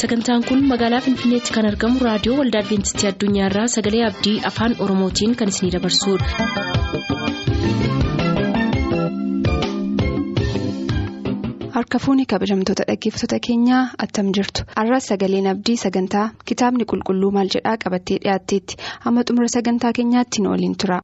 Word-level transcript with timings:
sagantaan 0.00 0.42
kun 0.48 0.60
magaalaa 0.72 1.00
finfinneetti 1.06 1.54
kan 1.56 1.68
argamu 1.70 2.04
raadiyoo 2.08 2.36
waldaa 2.40 2.62
adventistii 2.64 3.10
addunyaarraa 3.12 3.66
sagalee 3.76 4.04
abdii 4.10 4.36
afaan 4.52 4.76
oromootiin 4.86 5.36
kan 5.42 5.54
isinidabarsudha. 5.54 7.28
harka 11.76 11.98
fuuni 12.04 12.24
kabajamtoota 12.32 12.84
dhaggeeffattoota 12.88 13.38
keenyaa 13.46 13.82
attam 14.06 14.30
jirtu 14.38 14.64
arras 14.82 15.06
sagaleen 15.12 15.46
abdii 15.52 15.76
sagantaa 15.84 16.26
kitaabni 16.52 16.88
qulqulluu 16.92 17.30
maal 17.38 17.52
jedhaa 17.56 17.76
qabattee 17.84 18.18
dhiyaatteetti 18.24 18.80
amma 19.10 19.26
xumura 19.30 19.48
sagantaa 19.56 19.92
keenyaatti 20.00 20.42
nu 20.46 20.54
waliin 20.54 20.76
tura. 20.84 21.00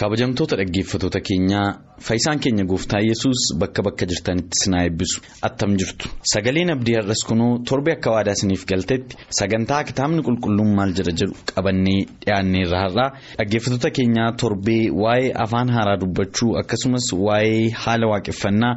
Kabajamtoota 0.00 0.56
dhaggeeffattoota 0.60 1.20
keenyaa 1.28 1.68
faayisaan 2.06 2.38
keenya 2.44 2.64
gooftaa 2.64 3.00
yesus 3.08 3.40
bakka 3.60 3.82
bakka 3.86 4.06
jirtanitti 4.10 4.56
sinaa 4.64 4.84
eebbisu 4.86 5.20
attam 5.48 5.74
jirtu. 5.80 6.08
Sagaleen 6.32 6.70
abdii 6.74 6.94
har'as 6.98 7.22
kunuu 7.28 7.58
torbe 7.68 7.92
akka 7.92 8.10
waadaa 8.14 8.32
isiniif 8.38 8.62
galtetti 8.70 9.16
sagantaa 9.40 9.82
kitaabni 9.88 10.22
qulqulluun 10.28 10.70
maal 10.78 10.94
jedha 10.98 11.12
jedhu 11.20 11.34
qabannee 11.54 11.98
dhiyaanneerra 12.24 12.78
har'aa 12.84 13.08
dhaggeeffattoota 13.40 13.90
keenyaa 13.98 14.30
torbee 14.42 14.84
waa'ee 15.02 15.32
afaan 15.44 15.68
haaraa 15.76 15.98
dubbachuu 16.04 16.50
akkasumas 16.62 17.06
waa'ee 17.26 17.68
haala 17.84 18.06
waaqeffannaa 18.12 18.72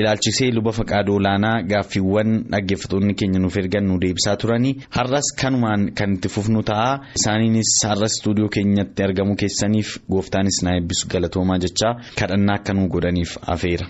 ilaalchisee 0.00 0.50
luba 0.58 0.72
faqaadoo 0.80 1.16
olaanaa 1.22 1.54
gaaffiiwwan 1.72 2.30
dhaggeeffattoonni 2.52 3.14
keenya 3.22 3.40
nuuf 3.46 3.56
ergan 3.62 3.84
nu 3.88 3.96
deebisaa 4.04 4.36
turanii 4.44 4.74
har'as 4.98 5.28
kanumaan 5.40 5.88
kan 5.98 6.10
itti 6.18 6.28
fufnu 6.36 6.60
ta'a. 6.70 6.92
Isaaniinis 7.18 7.70
har'as 7.88 8.12
istuudiyoo 8.18 8.48
keenyatti 8.58 9.00
argamu 9.08 9.32
keessaniif 9.42 9.88
gooftaanis 10.12 10.58
na 10.66 10.74
eebbisu 10.78 11.04
galatoomaa 11.12 11.58
jechaa 11.66 11.92
kadhannaa 12.20 12.56
akka 12.60 12.72
nu 12.76 12.88
godhaniif 12.94 13.32
afeera. 13.54 13.86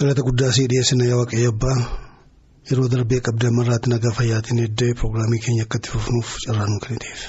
galata 0.00 0.22
guddaa 0.28 0.52
sii 0.56 0.66
dhiyeessina 0.70 1.04
yaa 1.10 1.18
waaqayyo 1.22 1.50
abbaa 1.54 1.78
yeroo 2.70 2.88
darbee 2.92 3.20
qabdee 3.26 3.50
marraatti 3.58 3.88
nagaa 3.92 4.14
fayyaatiin 4.18 4.58
eddee 4.66 4.90
piroogiraamii 4.98 5.40
keenya 5.44 5.62
akka 5.66 5.78
itti 5.80 5.90
fufnuuf 5.94 6.28
carraa 6.46 6.66
nu 6.72 6.78
kenniteef 6.84 7.20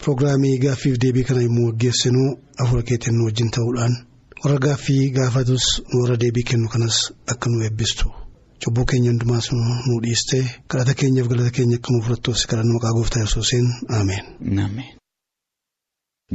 piroogiraamii 0.00 0.58
gaaffiif 0.64 0.96
deebii 1.04 1.24
kana 1.28 1.40
yommuu 1.46 1.66
gaggeessinuu 1.70 2.28
afura 2.64 2.82
keetiin 2.90 3.16
nu 3.18 3.24
wajjin 3.28 3.50
ta'uudhaan 3.56 3.94
warra 4.44 4.58
gaaffii 4.66 5.10
gaafatus 5.18 5.64
nu 5.92 6.02
warra 6.02 6.16
deebii 6.24 6.46
kennu 6.50 6.68
kanas 6.74 6.96
akka 7.34 7.46
nu 7.50 7.58
eebbistu 7.68 8.06
cubbuu 8.64 8.84
keenya 8.92 9.10
hundumaas 9.12 9.46
nu 9.88 9.94
dhiistee 10.04 10.44
kadhata 10.70 10.94
keenyaaf 11.00 11.28
galata 11.32 11.50
keenya 11.58 11.76
akka 11.80 11.90
nu 11.92 12.02
fudhattuuf 12.06 12.46
kadhannu 12.52 12.74
maqaa 12.78 12.96
gooftaa 12.98 13.22
yesuusiin 13.26 13.66
ameen. 14.00 14.24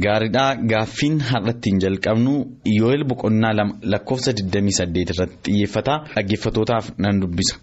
Gaariidhaa 0.02 0.54
gaaffiin 0.70 1.20
har'attiin 1.20 1.76
jalqabnu 1.82 2.32
Iyoo'el 2.66 3.04
boqonnaa 3.10 3.52
lama 3.58 3.74
lakkoofsa 3.92 4.32
28 4.32 5.12
irratti 5.12 5.50
xiyyeeffata 5.52 5.94
dhaggeeffatootaaf 6.14 6.88
nan 6.98 7.20
dubbisa. 7.22 7.54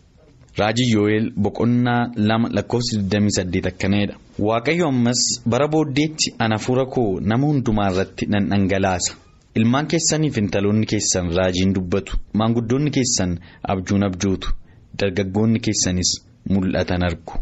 Raajii 0.59 0.85
Iyoo'el 0.91 1.27
boqonnaa 1.47 2.11
lama 2.29 2.47
lakkoofsa 2.57 3.01
28 3.15 3.67
akkanadha. 3.71 4.15
Waaqayyo 4.47 4.88
ammas 4.88 5.21
bara 5.45 5.67
booddeetti 5.67 6.33
ana 6.39 6.56
hafuura 6.56 6.85
koo 6.85 7.19
nama 7.19 7.47
hundumaa 7.47 7.89
irratti 7.91 8.25
nan 8.29 8.50
dhangalaasa. 8.50 9.13
Ilmaan 9.56 9.88
keessaniif 9.88 10.38
intaloonni 10.38 10.85
keessan 10.85 11.35
raajiin 11.38 11.75
dubbatu. 11.75 12.17
Maanguddoonni 12.33 12.91
keessan 12.91 13.38
abjuun 13.63 14.03
abjootu. 14.03 14.47
Dargaggoonni 15.00 15.59
keessanis 15.59 16.09
mul'atan 16.50 17.03
argu 17.03 17.33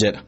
jedha. 0.00 0.20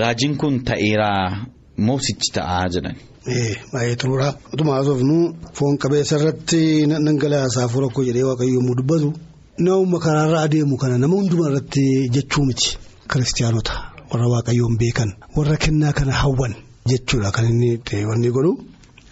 Raajiin 0.00 0.36
kun 0.40 0.62
ta'eeraa 0.64 1.46
moosichi 1.76 2.32
ta'aa 2.34 2.68
jedhan. 2.74 2.96
Baay'ee 3.26 3.96
turuudha. 3.96 4.34
Utuma 4.52 4.72
haasofnu 4.76 5.16
foon 5.58 5.76
qabeessa 5.82 6.16
irratti 6.18 6.60
dhangalaasaa 6.90 7.62
hafuura 7.66 7.88
koo 7.94 8.04
jedhee 8.08 8.24
waaqayyo 8.28 8.54
yommuu 8.58 8.74
dubbatu 8.80 9.12
nama 9.58 9.98
karaarra 10.04 10.40
adeemu 10.46 10.76
kana 10.82 10.98
nama 10.98 11.14
hundumaa 11.16 11.48
irratti 11.50 11.84
jechuu 12.14 12.44
miti. 12.48 12.68
Kiristiyaanota 13.12 13.74
warra 14.10 14.26
waaqayyoon 14.34 14.74
beekan 14.80 15.10
warra 15.36 15.56
kennaa 15.64 15.92
kana 15.98 16.12
hawwan 16.22 16.54
jechuudha 16.90 17.30
kan 17.36 17.44
inni 17.50 17.70
wanni 18.10 18.30
godhu 18.36 18.52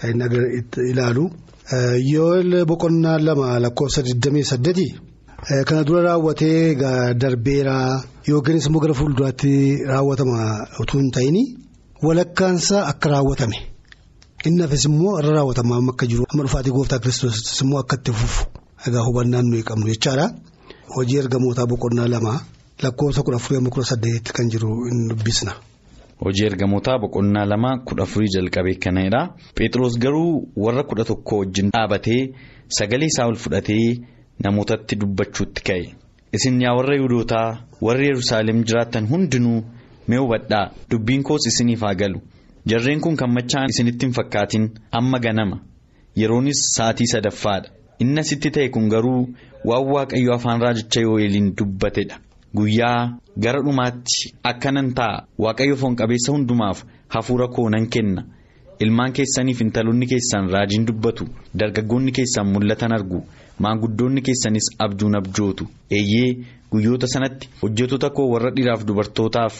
kan 0.01 0.11
inni 0.11 0.65
ilaalu. 0.91 1.25
Iyoo'el 2.03 2.65
boqonnaa 2.67 3.19
lama 3.27 3.61
lakkoofsa 3.65 4.03
28 4.03 5.65
kana 5.69 5.85
dura 5.85 6.01
raawwatee 6.09 6.75
darbeera 7.23 7.77
yookiinis 8.29 8.67
immoo 8.67 8.81
gara 8.85 8.95
fuulduraatti 9.01 9.53
raawwatama 9.93 10.39
utuu 10.83 10.99
hin 11.01 11.11
ta'in 11.17 11.37
walakkaansaa 12.07 12.83
akka 12.93 13.09
raawwatame. 13.15 13.59
Inni 14.47 14.63
hafes 14.63 14.85
immoo 14.85 15.19
irra 15.21 15.33
raawwatamaa 15.37 15.81
akka 15.93 16.07
jiru. 16.07 16.25
Amma 16.33 16.43
dhufaatii 16.45 16.71
gooftaa 16.73 16.99
kiristoos 16.99 17.61
immoo 17.63 17.79
akka 17.81 17.97
itti 17.97 18.13
fufu. 18.13 18.47
Egaa 18.87 19.05
hubannaan 19.07 19.47
nuyi 19.51 19.63
qabnu 19.63 19.87
jechaadha 19.93 20.27
hojii 20.95 21.19
ergamootaa 21.23 21.67
boqonnaa 21.67 22.09
lama 22.09 22.41
lakkoofsa 22.83 23.23
kudha 23.23 23.37
afurii 23.37 23.59
amma 23.59 23.71
kudha 23.71 23.87
saddeetti 23.87 24.33
kan 24.33 24.49
jiru 24.51 24.71
hin 24.89 25.09
dubbisna. 25.09 25.53
hojii 26.25 26.47
ergamootaa 26.47 26.99
boqonnaa 27.03 27.45
lama 27.45 27.71
kudha 27.89 28.03
afurii 28.03 28.29
jalqabee 28.35 28.75
kanadha 28.85 29.21
phexros 29.57 29.99
garuu 29.99 30.49
warra 30.57 30.83
kudha 30.85 31.05
tokko 31.05 31.39
wajjin 31.39 31.71
dhaabatee 31.75 32.23
sagalee 32.79 33.07
isaa 33.13 33.27
ol 33.27 33.37
fudhatee 33.37 33.99
namootatti 34.45 34.97
dubbachuutti 34.97 35.63
ka'e. 35.69 35.95
Isin 36.33 36.61
yaa 36.63 36.75
warra 36.77 36.95
yihuudootaa 36.97 37.49
warri 37.83 38.07
yerusaalem 38.07 38.65
jiraattan 38.65 39.09
hundinuu 39.09 39.63
mee 40.09 40.19
hubadhaa. 40.19 40.71
Dubbiin 40.91 41.23
koos 41.23 41.47
isiniif 41.47 41.81
haa 41.81 41.95
galu. 41.95 42.21
Jarreen 42.71 43.01
kun 43.01 43.17
kan 43.17 43.31
machaan 43.35 43.69
isinitti 43.73 44.07
hin 44.07 44.13
fakkaatin 44.15 44.65
amma 44.93 45.19
ganama. 45.19 45.57
Yeroonis 46.17 46.61
sa'atii 46.77 47.07
sadaffaadha 47.13 47.69
inni 48.03 48.21
asitti 48.21 48.51
ta'e 48.51 48.69
kun 48.75 48.89
garuu 48.89 49.29
waan 49.69 49.87
waaqayyo 49.95 50.33
afaan 50.35 50.61
raajicha 50.65 51.01
yoo'eliin 51.07 51.49
dubbatedha 51.59 52.17
guyyaa 52.57 53.19
gara 53.45 53.61
dhumaatti 53.65 54.33
akkanan 54.51 54.93
ta'a. 54.95 55.25
Waaqayyo 55.39 55.77
foon 55.77 55.97
qabeessa 55.97 56.33
hundumaaf 56.33 56.85
hafuura 57.09 57.49
koo 57.49 57.69
nan 57.71 57.87
kenna. 57.89 58.23
Ilmaan 58.81 59.13
keessaniif 59.13 59.61
intaloonni 59.61 60.07
keessan 60.07 60.49
raajiin 60.55 60.87
dubbatu 60.89 61.25
dargaggoonni 61.59 62.13
keessan 62.19 62.47
mul'atan 62.53 62.93
argu 62.97 63.21
maanguddoonni 63.59 64.23
keessanis 64.23 64.67
abjuun 64.79 65.17
abjootu. 65.19 65.65
Eeyyee 65.91 66.31
guyyoota 66.73 67.07
sanatti 67.07 67.49
hojjettoota 67.63 68.11
koo 68.11 68.27
warra 68.33 68.51
dhiiraaf 68.57 68.85
dubartootaaf 68.89 69.55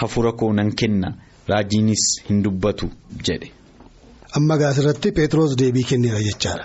hafuura 0.00 0.32
koo 0.32 0.52
nan 0.52 0.74
kenna. 0.74 1.12
Raajiinis 1.50 2.02
hin 2.28 2.42
dubbatu 2.44 2.86
jedhe. 3.26 3.48
Amma 4.36 4.56
gaasirratti 4.62 5.12
Pheexroos 5.16 5.56
deebii 5.60 5.84
kenneera 5.90 6.20
jechaadha. 6.28 6.64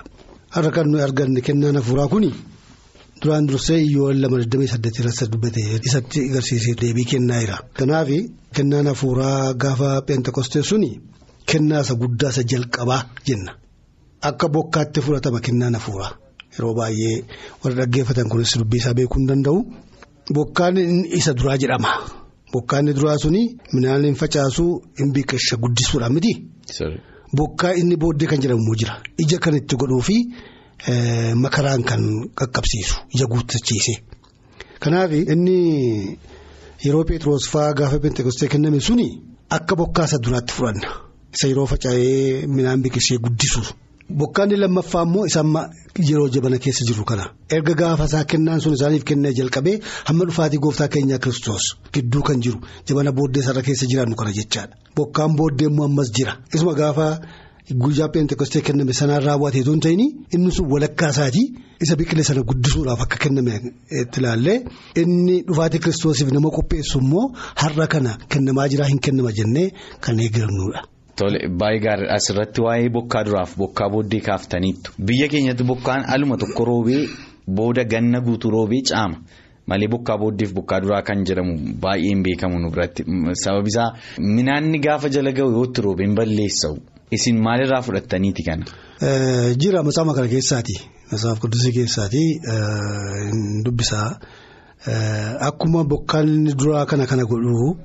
Har'a 0.56 0.72
kan 0.76 0.88
nuyi 0.92 1.04
arganne 1.04 1.42
kennaan 1.42 1.76
hafuuraa 1.80 2.08
kuni 2.14 2.32
duraan 3.22 3.48
dursee 3.48 3.80
Iyoo'el 3.88 4.20
lama 4.22 4.38
28 4.38 5.00
irratti 5.02 5.26
dubbate 5.34 5.62
isatti 5.90 6.20
agarsiisee 6.30 6.76
deebii 6.82 7.06
kennaa 7.12 7.40
jira. 7.44 7.58
Kanaaf 7.78 8.10
kennaan 8.56 8.88
hafuuraa 8.92 9.54
gaafa 9.54 10.02
Peentekostee 10.08 10.64
suni 10.70 10.92
kennaa 11.52 11.82
isa 11.86 11.96
guddaa 12.02 12.30
isa 12.36 12.44
jalqabaa 12.52 13.02
jenna. 13.28 13.52
Akka 14.30 14.48
bokkaatti 14.50 15.02
fudhatama 15.06 15.40
kennaan 15.48 15.76
hafuuraa 15.80 16.12
yeroo 16.56 16.74
baay'ee 16.80 17.16
warra 17.64 17.76
dhaggeeffatan 17.80 18.30
kunis 18.32 18.52
dubbii 18.60 18.80
isaa 18.84 18.94
beekuu 18.98 19.20
hin 19.20 19.28
danda'u. 19.32 19.60
Bokkaan 20.34 20.78
isa 21.20 21.34
duraa 21.40 21.58
jedhama. 21.64 21.92
Bokkaan 22.54 22.86
duraa 22.96 23.18
suni 23.18 23.44
midhaan 23.74 24.04
hin 24.06 24.16
facaasu 24.16 24.66
hin 25.00 25.12
biqilcha 25.16 25.58
guddisuudhaan 25.64 26.14
miti. 26.14 26.34
Bokkaa 27.38 27.74
inni 27.82 27.96
booddee 27.98 28.28
kan 28.28 28.42
jedhamu 28.42 28.76
jira. 28.82 28.96
Ija 29.18 29.40
kan 29.40 29.56
itti 29.60 29.76
godhuu 29.76 30.02
fi 30.10 30.18
makaraan 31.44 31.84
kan 31.84 32.02
qaqqabsiisu 32.40 32.96
ija 33.16 33.26
guuttachiise. 33.32 33.94
Kanaaf 34.80 35.12
inni 35.34 35.58
yeroo 36.86 37.04
Pheexroos 37.08 37.50
fa'aa 37.54 37.74
gaafa 37.80 38.00
Peentekostee 38.04 38.50
kenname 38.50 38.80
suni 38.80 39.08
akka 39.50 39.76
bokkaa 39.76 40.06
isa 40.06 40.18
duraatti 40.24 40.54
fudhanna. 40.54 40.90
Isa 41.34 41.48
yeroo 41.48 41.66
faca'ee 41.66 42.46
midhaan 42.48 42.82
biqilchee 42.84 43.18
guddisu. 43.26 43.62
Bokkaan 44.22 44.52
lammaffaa 44.62 45.04
immoo 45.08 45.26
isa 45.30 45.40
amma 45.46 45.62
yeroo 46.10 46.28
jabana 46.36 46.58
keessa 46.64 46.86
jiru 46.90 47.04
kana 47.12 47.24
erga 47.56 47.74
gaafa 47.82 48.06
isaa 48.10 48.24
kennaan 48.32 48.60
sun 48.64 48.74
isaaniif 48.78 49.04
kennee 49.10 49.32
jalqabee 49.40 49.76
hamma 50.10 50.26
dhufaatii 50.30 50.60
gooftaa 50.66 50.88
keenyaa 50.96 51.20
kiristoos 51.24 51.66
gidduu 51.94 52.22
kan 52.28 52.42
jiru 52.46 52.60
jabana 52.90 53.12
booddee 53.20 53.44
sarara 53.48 53.64
keessa 53.68 53.86
jiraannu 53.92 54.16
kana 54.20 54.32
jechaadha. 54.40 54.74
Bokkaan 54.98 55.32
booddee 55.40 55.68
immoo 55.72 55.86
ammas 55.90 56.10
jira 56.18 56.34
isuma 56.56 56.74
gaafa 56.82 57.08
guyyaa 57.84 58.10
peentekostee 58.14 58.62
kenname 58.68 58.94
sanaan 59.02 59.24
raawwateetu 59.28 59.72
hin 59.76 59.82
ta'in 59.88 60.02
inni 60.36 60.52
sun 60.58 60.68
walakkaa 60.74 61.10
isaatii 61.16 61.46
isa 61.84 61.96
biqile 62.00 62.24
sana 62.30 62.42
guddisuudhaaf 62.50 63.02
akka 63.06 63.18
kenname 63.28 63.54
itti 64.02 64.18
ilaallee 64.22 64.58
inni 65.04 65.36
dhufaatii 65.48 65.80
kiristoosiif 65.86 66.30
nama 66.38 66.50
qopheessu 66.58 66.98
immoo 67.06 67.26
har'a 67.62 67.88
kana 67.94 68.12
kennamaa 68.36 68.68
jiraa 68.74 68.90
hin 68.94 69.00
kennama 69.08 69.32
jennee 69.40 69.68
kan 70.08 70.20
eegalnudha. 70.26 70.82
Tole 71.18 71.40
baay'ee 71.60 71.80
gaariidha 71.86 72.14
asirratti 72.18 72.62
waa'ee 72.66 72.90
bokkaa 72.90 73.24
duraaf 73.28 73.52
bokkaa 73.62 73.90
booddee 73.94 74.22
kaaftaniittu 74.28 74.92
biyya 75.08 75.28
keenyatti 75.34 75.64
bokkaan 75.72 76.06
aluma 76.16 76.38
tokko 76.44 76.66
roobee 76.66 77.02
booda 77.58 77.84
ganna 77.84 78.20
guutuu 78.22 78.52
roobee 78.52 78.82
caama. 78.92 79.18
Malee 79.68 79.88
bokkaa 79.94 80.18
booddeef 80.18 80.54
bokkaa 80.58 80.80
duraa 80.84 81.02
kan 81.08 81.22
jedhamu 81.28 81.54
baay'een 81.84 82.24
beekamu 82.26 82.60
nu 82.60 82.72
biratti. 82.72 83.04
Sababi 83.44 83.70
isaa 83.74 83.90
minaanni 84.20 84.80
gaafa 84.80 85.10
jala 85.10 85.32
ga'u 85.38 85.52
yoo 85.58 85.64
itti 85.70 85.82
roobe 85.86 86.04
hin 86.06 86.16
balleessa'u. 86.16 86.78
Isin 87.12 87.38
maalirraa 87.46 87.82
fudhattaniiti 87.86 88.44
kana. 88.44 88.66
Jira 89.62 89.84
matsaama 89.84 90.14
kana 90.18 90.28
keessaati. 90.34 90.76
Matsaaf 91.12 91.40
quddusii 91.46 91.74
keessaati. 91.78 92.24
Dubbisaa. 93.66 94.10
Akkuma 95.48 95.84
bokkaan 95.84 96.30
duraa 96.60 96.86
kana 96.86 97.06
kana 97.08 97.24
godhu 97.26 97.78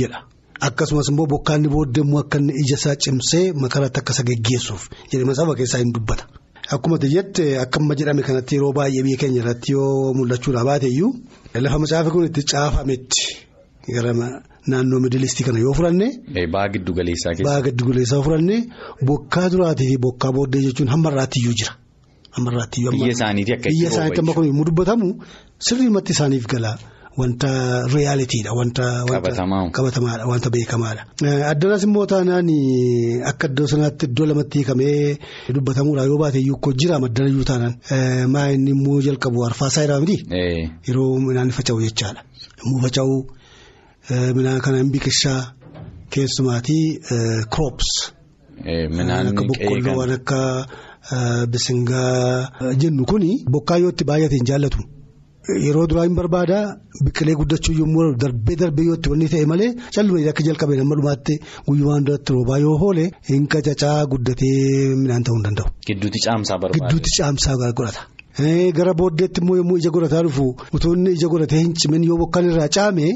jedha 0.00 0.20
akkasumas 0.68 1.08
immoo 1.12 1.26
bokkaan 1.32 1.62
booddee 1.74 2.02
immoo 2.04 2.20
akka 2.24 2.38
ija 2.62 2.76
isaa 2.80 2.96
cimsee 3.04 3.52
makaratti 3.62 3.98
akka 4.00 4.12
isa 4.16 4.22
geggeessuuf 4.30 4.82
jedhee 5.12 5.26
matsaama 5.30 5.54
keessaa 5.60 5.80
hin 5.82 5.92
dubbata. 5.96 6.24
Akkuma 6.74 6.98
jette 7.14 7.44
akkuma 7.64 7.94
jedhame 7.98 8.22
kanatti 8.22 8.54
yeroo 8.56 8.72
baay'ee 8.78 9.02
biyya 9.06 9.18
keenya 9.22 9.40
irratti 9.42 9.72
yoo 9.72 10.12
mul'achuudhaa 10.18 10.64
baate 10.68 10.86
iyyuu 10.92 11.10
lafa 11.64 11.78
macaafa 11.84 12.10
kun 12.14 12.24
itti 12.28 12.42
caafametti 12.52 13.22
gara 13.94 14.12
naannoo 14.70 15.00
midilistii 15.04 15.44
kana 15.46 15.58
yoo 15.64 15.72
furanne. 15.78 16.06
Baa 16.52 16.68
giddu 16.74 16.92
galeessaa 16.98 17.34
keessa. 17.34 17.50
Baa 17.50 17.62
giddu 17.66 17.84
galeessaa 17.90 18.22
furanne 18.26 18.56
bokkaa 19.06 19.48
duraatii 19.52 19.88
fi 19.90 19.96
bokkaa 20.06 20.32
booddee 20.36 20.62
jechuun 20.66 20.88
hamma 20.94 21.10
irraatti 21.12 21.38
iyyuu 21.42 21.56
jira. 21.60 21.72
Biyya 22.92 23.26
akka 23.56 23.68
Biyya 23.70 23.90
amma 24.18 24.32
kun 24.34 24.46
yommuu 24.46 24.64
dubbatamu 24.68 25.08
sirriimatti 25.58 26.12
isaaniif 26.12 26.46
gala. 26.46 26.78
Wanta 27.18 27.48
reeyaalitiidha 27.92 28.52
wanta 28.58 28.84
qabatamaadha 29.76 30.26
wanta 30.30 30.48
beekamaadha. 30.54 31.02
Addanas 31.52 31.82
immoo 31.86 32.06
taanaan 32.06 32.48
akka 33.30 33.46
iddoo 33.50 33.66
sanaatti 33.72 34.06
iddoo 34.08 34.26
lamatti 34.30 34.58
hiikamee 34.58 35.18
dubbatamuudha 35.54 36.04
yoo 36.10 36.18
baate 36.22 36.38
iyyuu 36.40 36.58
ko 36.64 36.72
jira 36.72 36.98
maddana 37.04 37.28
iyyuu 37.30 37.44
taanaan 37.50 37.74
maa 38.34 38.48
inni 38.54 38.70
immoo 38.76 39.00
jalqabu 39.06 39.44
arfaasaa 39.48 39.82
jedhama 39.84 40.00
miti. 40.06 40.16
Yeroo 40.88 41.18
midhaan 41.26 41.50
faca'u 41.58 41.80
jechaadha. 41.86 42.20
Yommuu 42.62 42.80
faca'u 42.84 43.16
midhaan 44.36 44.60
kana 44.64 44.78
hin 44.82 44.90
biqilchaa 44.94 45.40
keessumaatii 46.14 46.84
crops. 47.54 47.88
Midhaan 48.96 49.26
akka 49.32 49.44
boqqolloo 49.50 49.96
waan 49.98 50.12
akka 50.18 50.40
bisingaa 51.52 52.74
jennu 52.80 53.04
kuni 53.12 53.30
bokkaa 53.52 53.78
yoo 53.82 53.90
itti 53.94 54.04
baay'ate 54.10 54.36
hin 54.40 54.46
jaallatu. 54.52 54.80
Yeroo 55.66 55.86
duraa 55.90 56.04
hin 56.06 56.14
barbaada 56.18 56.58
biqilee 57.06 57.34
guddachuu 57.40 57.74
yommuu 57.80 58.04
darbee 58.24 58.56
darbee 58.62 58.84
yoo 58.88 58.94
itti 58.98 59.10
wanni 59.12 59.28
ta'e 59.32 59.46
malee 59.52 59.68
calluma 59.96 60.20
akka 60.32 60.42
jalqabee 60.48 60.76
nama 60.80 60.94
dhumaatti 61.00 61.34
guyyumaan 61.68 62.04
duratti 62.06 62.32
roobaa 62.36 62.58
yoo 62.64 62.76
oole 62.88 63.04
hin 63.30 63.46
qacacaa 63.54 63.96
guddatee 64.12 64.54
midhaan 65.02 65.24
ta'uu 65.26 65.36
hin 65.38 65.44
danda'u. 65.48 65.68
Gidduutti 65.88 66.20
caamsaa 66.26 66.58
barbaada. 66.62 66.78
Gidduutti 66.86 67.10
caamsaa 67.18 67.56
godhata. 67.80 68.02
Gara 68.78 68.94
booddeetti 69.00 69.40
immoo 69.42 69.56
yommuu 69.60 69.76
ija 69.82 69.90
godhataa 69.96 70.22
dhufu 70.28 70.46
utuu 70.78 70.92
inni 70.96 71.10
ija 71.18 71.28
godhatee 71.34 71.60
hin 71.64 71.74
cimin 71.82 72.04
yoo 72.10 72.18
bokkaan 72.22 72.46
irraa 72.52 72.68
caame 72.78 73.06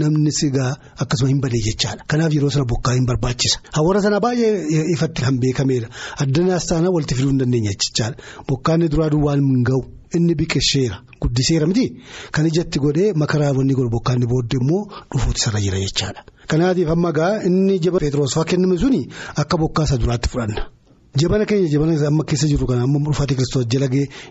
namni 0.00 0.32
sigaa 0.40 0.70
akkasuma 1.02 1.28
hin 1.30 1.40
badee 1.44 1.62
jechaadha. 1.66 2.04
Kanaaf 2.12 2.32
yeroo 2.36 2.50
sana 2.54 2.64
bokkaa 2.74 2.94
hin 2.98 3.06
barbaachisa. 3.10 3.58
Hawwaasa 3.76 4.02
sana 4.06 4.20
baay'ee 4.26 4.84
ifatti 4.94 5.22
kan 5.26 5.36
beekameedha. 5.42 5.88
Addanaas 6.24 6.66
taanaa 6.70 6.92
walitti 6.94 7.14
fiduu 7.18 7.30
hin 7.34 7.40
dandeenya 7.42 7.72
jechaadha. 7.82 8.16
Bokkaan 8.48 8.88
duraa 8.94 9.10
duwwaan 9.16 9.40
hin 9.50 9.62
gahu. 9.70 9.82
Inni 10.18 10.34
biqilcheera 10.40 10.96
guddiseera 11.20 11.66
miti 11.66 11.86
kan 12.34 12.46
ijatti 12.50 12.78
godhee 12.84 13.12
makaraa 13.22 13.52
wanni 13.58 13.74
godhu 13.78 13.90
bokkaan 13.96 14.26
booddee 14.32 14.60
immoo 14.62 14.82
dhufuuti 15.12 15.40
sarara 15.44 15.60
jira 15.64 15.78
jechaadha. 15.84 16.20
Kanaatiif 16.50 16.88
amma 16.94 17.10
gaa 17.18 17.32
inni 17.48 17.78
jaba 17.84 17.98
Peteroos 18.04 18.34
fa'aa 18.36 18.44
kenname 18.50 18.76
suni 18.78 19.00
akka 19.42 19.56
bokkaasa 19.62 19.98
duraatti 19.98 20.28
fudhanna. 20.32 20.62
Jabana 21.20 21.44
keenya 21.46 21.68
jabana 21.72 21.94
amma 22.10 22.24
keessa 22.28 22.46
jirru 22.50 22.66
kana 22.66 22.82
amma 22.86 22.98
dhufaati 23.06 23.34
kiristoos 23.38 23.66
jala 23.72 23.86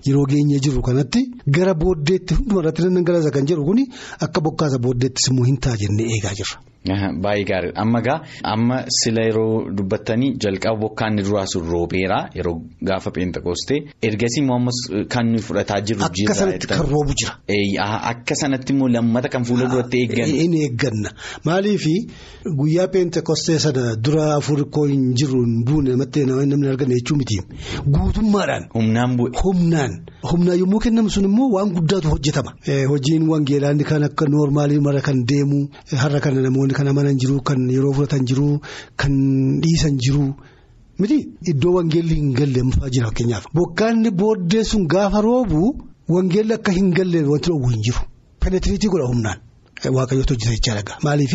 yeroo 0.06 0.26
geenyee 0.32 0.60
jirru 0.66 0.82
kanatti 0.88 1.22
gara 1.48 1.74
booddeetti 1.74 2.36
hundumarratti 2.38 2.82
dhangala'aa 2.84 3.32
kan 3.36 3.46
jedhu 3.50 3.64
kuni 3.70 3.84
akka 4.26 4.40
bokkaasa 4.46 4.78
booddeettis 4.86 5.30
immoo 5.32 5.46
hin 5.50 5.58
ta'a 5.64 5.78
jennee 5.82 6.08
eegaa 6.16 6.34
jirra. 6.40 6.58
Baay'ee 6.86 7.46
gaariidha 7.50 7.80
amma 7.82 8.02
gaa 8.02 8.22
amma 8.54 8.78
sila 9.00 9.22
yeroo 9.28 9.70
dubbattanii 9.78 10.34
jalqaba 10.44 10.78
bokkaan 10.82 11.16
duraa 11.24 11.46
sun 11.48 11.64
roobeera 11.72 12.18
yeroo 12.36 12.56
gaafa 12.90 13.12
peenxakoostee 13.18 13.80
ergasii 14.08 14.42
immoo 14.44 14.58
ammas 14.60 14.80
kan 15.14 15.26
nuyi 15.32 15.42
fudhataa 15.48 15.80
jirru 15.88 16.04
Akka 16.04 16.34
sanatti 16.40 16.68
kan 16.68 16.82
roobu 16.92 17.14
jira. 17.20 17.34
Akka 18.12 18.36
sanatti 18.36 18.74
immoo 18.74 18.90
lammata 18.90 19.30
kan 19.30 19.46
fuula 19.46 19.70
duratti 19.72 19.98
eegganna. 20.02 20.36
In 20.46 20.54
eegganna 20.64 21.10
maaliif 21.46 21.86
guyyaa 22.60 22.88
peenxakoostee 22.88 23.60
sana 23.60 23.96
dura 23.96 24.26
afur 24.36 24.66
koo 24.70 24.86
hin 24.92 25.14
jiru 25.16 25.40
hin 25.46 25.64
buune 25.66 25.90
namatti 25.96 26.26
namni 26.26 26.68
arganne 26.74 26.96
jechuun 27.00 27.18
miti 27.24 27.40
guutummaadhaan. 27.96 28.68
Humnaan 28.76 29.16
bu'e. 29.18 29.32
Humnaan 29.44 29.92
humnaan 30.32 30.60
yommuu 30.60 30.80
kennamu 30.80 31.10
sun 31.10 31.26
immoo 31.32 31.50
waan 31.56 31.72
guddaatu 31.78 32.10
hojjetama. 32.10 32.52
Hojiin 32.92 33.28
wangeelaa 33.30 33.74
kan 33.90 34.04
akka 34.04 34.26
noormaalii 34.28 34.80
mara 34.80 35.02
kan 35.02 35.24
deemu 35.32 35.68
har'a 36.04 36.20
kana 36.20 36.42
namoonni. 36.42 36.73
Kan 36.80 36.88
amanan 36.94 37.18
jiru 37.22 37.42
kan 37.52 37.70
yeroo 37.76 37.94
fudhatan 38.00 38.26
jiru 38.32 38.48
kan 39.04 39.14
dhiisan 39.64 39.98
jiru 40.08 40.26
miti 41.00 41.18
iddoo 41.54 41.74
wangeelli 41.78 42.16
hin 42.20 42.34
galle 42.40 42.64
mufaa 42.70 42.90
jira 42.98 43.08
fakkeenyaaf. 43.14 43.46
Bokkaanni 43.54 44.12
booddee 44.12 44.64
sun 44.74 44.86
gaafa 44.88 45.22
roobu 45.30 45.62
wangeelli 46.18 46.54
akka 46.60 46.72
hin 46.82 46.92
galle 47.00 47.24
wanti 47.32 47.50
dhoowwu 47.50 47.70
hin 47.74 47.82
jiru. 47.88 48.02
Penetiriitii 48.40 48.90
godha 48.94 49.08
humnaan. 49.14 49.40
Waaqayyoota 49.96 50.34
hojjeta 50.34 50.54
jechaadha. 50.56 50.94
Maaliif 51.04 51.34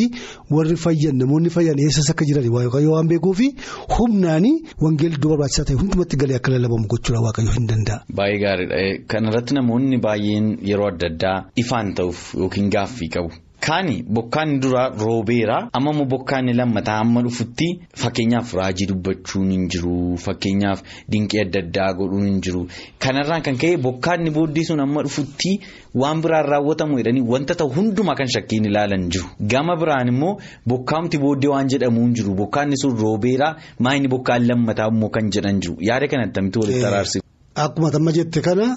warri 0.56 0.76
fayyan 0.84 1.16
namoonni 1.20 1.50
fayyan 1.56 1.78
eessas 1.84 2.06
akka 2.12 2.24
jiran 2.28 2.46
waaqayyo 2.54 2.92
waan 2.94 3.08
beekuufi 3.10 3.48
humnaanii 3.96 4.52
wangeelli 4.84 5.16
iddoo 5.18 5.30
barbaachisaa 5.32 5.64
ta'e 5.70 5.76
hundumatti 5.80 6.16
galee 6.22 6.36
akka 6.40 6.50
lallabamu 6.54 6.86
gochuudha 6.92 7.20
waaqayyo 7.26 7.52
hin 7.56 7.66
danda'a. 7.72 7.98
Baay'ee 8.20 8.38
gaariidha. 8.44 8.78
Kanarratti 9.14 9.54
namoonni 9.58 9.98
baay'een 10.06 10.46
yeroo 10.70 10.88
adda 10.92 11.06
addaa 11.12 11.36
ifaan 11.64 11.92
ta'uuf 12.00 12.22
yookiin 12.40 12.70
gaaffii 12.76 13.10
qabu. 13.18 13.30
Kaani 13.66 14.02
bokkaan 14.06 14.60
duraa 14.62 14.88
roobeera. 15.00 15.68
Amma 15.72 15.90
immoo 15.92 16.04
bokkaan 16.06 16.46
lammataa 16.56 16.98
amma 17.04 17.22
dhufutti 17.26 17.66
fakkeenyaaf 18.02 18.52
raajii 18.54 18.86
dubbachuun 18.90 19.50
hin 19.54 19.64
jiru 19.74 20.16
fakkeenyaaf 20.24 20.82
dinqii 21.12 21.40
adda 21.42 21.60
addaa 21.64 21.88
godhuun 22.00 22.26
hin 22.28 22.40
jiru. 22.46 22.62
Kanarraan 23.04 23.42
kan 23.42 23.56
ka'e 23.62 23.76
bokkaan 23.86 24.30
booddee 24.36 24.64
sun 24.68 24.80
amma 24.84 25.02
dhufutti 25.06 25.52
waan 26.02 26.22
biraan 26.22 26.46
raawwatamu 26.52 26.98
jedhanii 27.02 27.24
wanta 27.34 27.54
ta'u 27.62 27.68
hundumaa 27.76 28.14
kan 28.20 28.28
shakkiin 28.34 28.64
ilaalan 28.70 29.08
jiru. 29.10 29.26
Gama 29.54 29.76
biraan 29.82 30.08
immoo 30.14 30.38
bokkaamti 30.74 31.18
booddee 31.18 31.50
waan 31.54 31.68
jedhamu 31.74 32.00
hin 32.06 32.14
jiru. 32.14 32.34
Bokkaanni 32.42 32.76
sun 32.82 32.96
roobeera 33.02 33.56
maayini 33.78 34.08
bokkaan 34.08 34.46
lammataa 34.48 34.88
immoo 34.94 35.10
kan 35.10 35.30
jedhan 35.38 35.60
jiru. 35.60 35.76
Yaada 35.90 36.06
kana 36.08 36.24
attamitti 36.30 36.58
walitti 36.62 36.84
araarsisu. 36.92 37.24
Akkuma 37.54 37.90
tamma 37.90 38.12
jette 38.12 38.40
kana 38.40 38.76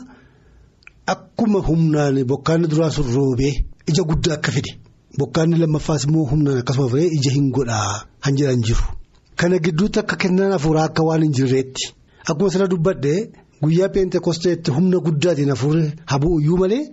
akkuma 1.07 1.59
humnaan 1.67 2.23
bokkaan 2.33 2.65
duraa 2.71 2.89
sun 2.89 3.05
roobee. 3.15 3.53
Ija 3.89 4.03
guddaa 4.09 4.33
akka 4.37 4.51
fide 4.51 4.71
bokkaanni 5.19 5.57
lammaffaas 5.61 6.03
immoo 6.07 6.25
humnaan 6.31 6.59
akkasuma 6.61 6.89
fide 6.93 7.07
ija 7.17 7.31
hin 7.37 7.47
godhaa 7.51 8.05
han 8.25 8.35
jedhan 8.37 8.61
jiru. 8.67 8.85
Kana 9.35 9.57
gidduutti 9.65 9.99
akka 9.99 10.15
kennaan 10.23 10.51
hafuuraa 10.55 10.83
akka 10.89 11.03
waan 11.07 11.23
hin 11.25 11.33
jirreetti 11.39 11.89
akkuma 12.29 12.49
sana 12.53 12.67
dubbadde 12.73 13.13
guyyaa 13.63 13.89
peentekosteetti 13.95 14.71
humna 14.77 14.97
guddaatiin 15.07 15.49
hafuurri 15.53 15.83
habuu 16.13 16.39
iyyuu 16.41 16.57
malee 16.63 16.83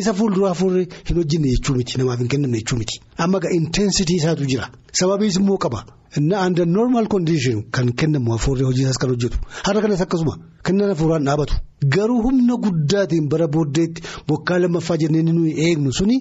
isa 0.00 0.12
fuulduraa 0.20 0.48
hafuurri 0.54 0.84
hin 1.08 1.16
hojjenne 1.20 1.48
jechuu 1.54 1.74
miti 1.76 1.98
namaaf 1.98 2.18
hin 2.22 2.28
kennamne 2.32 2.58
jechuu 2.62 2.78
miti. 2.78 3.00
Amma 3.24 3.38
gaa 3.44 3.52
inteensitii 3.58 4.16
isaatu 4.22 4.44
jira 4.52 4.66
sababiis 5.00 5.36
immoo 5.42 5.58
qaba 5.64 5.84
inni 6.18 6.34
under 6.46 6.66
normal 6.78 7.06
condition 7.14 7.62
kan 7.78 7.92
kennamu 8.02 8.32
hafuurri 8.36 8.64
hojii 8.68 8.82
isaas 8.86 8.98
kan 9.02 9.10
hojjetu 9.14 9.38
har'a 9.68 9.80
kanas 9.84 10.00
akkasuma 10.06 10.34
kennaan 10.66 10.90
hafuuraan 10.94 11.24
dhaabatu. 11.28 11.54
Garuu 11.96 12.20
humna 12.26 12.54
guddaatiin 12.66 13.28
bara 13.32 13.48
booddeetti 13.48 14.02
bokkaa 14.28 14.58
lammaffaa 14.62 14.96
jennee 15.02 15.22
nuyi 15.22 15.52
eegnu 15.68 15.92
suni 15.92 16.16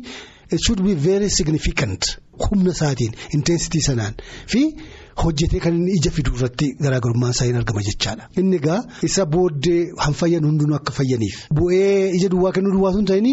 it 0.53 0.59
should 0.65 0.81
be 0.87 0.93
very 1.07 1.29
significant 1.29 2.01
humna 2.45 2.71
isaatiin 2.75 3.13
inteensitii 3.35 3.81
sanaan 3.87 4.13
fi 4.51 4.61
hojjetee 5.23 5.59
kan 5.63 5.73
inni 5.79 5.91
ija 5.97 6.11
fiduu 6.15 6.33
irratti 6.37 6.67
garaagarummaan 6.83 7.31
isaa 7.35 7.45
hin 7.49 7.57
argama 7.61 7.81
jechaadha. 7.87 8.23
Inni 8.39 8.55
egaa 8.61 8.79
isa 9.07 9.25
booddee 9.33 9.81
han 10.05 10.13
fayyan 10.21 10.43
hundinuu 10.47 10.75
akka 10.79 10.91
fayyaniif 10.97 11.35
bu'ee 11.59 12.11
ija 12.17 12.29
duwwaa 12.33 12.51
kennuu 12.55 12.73
duwwaa 12.77 12.93
sun 12.95 13.05
ta'in 13.11 13.27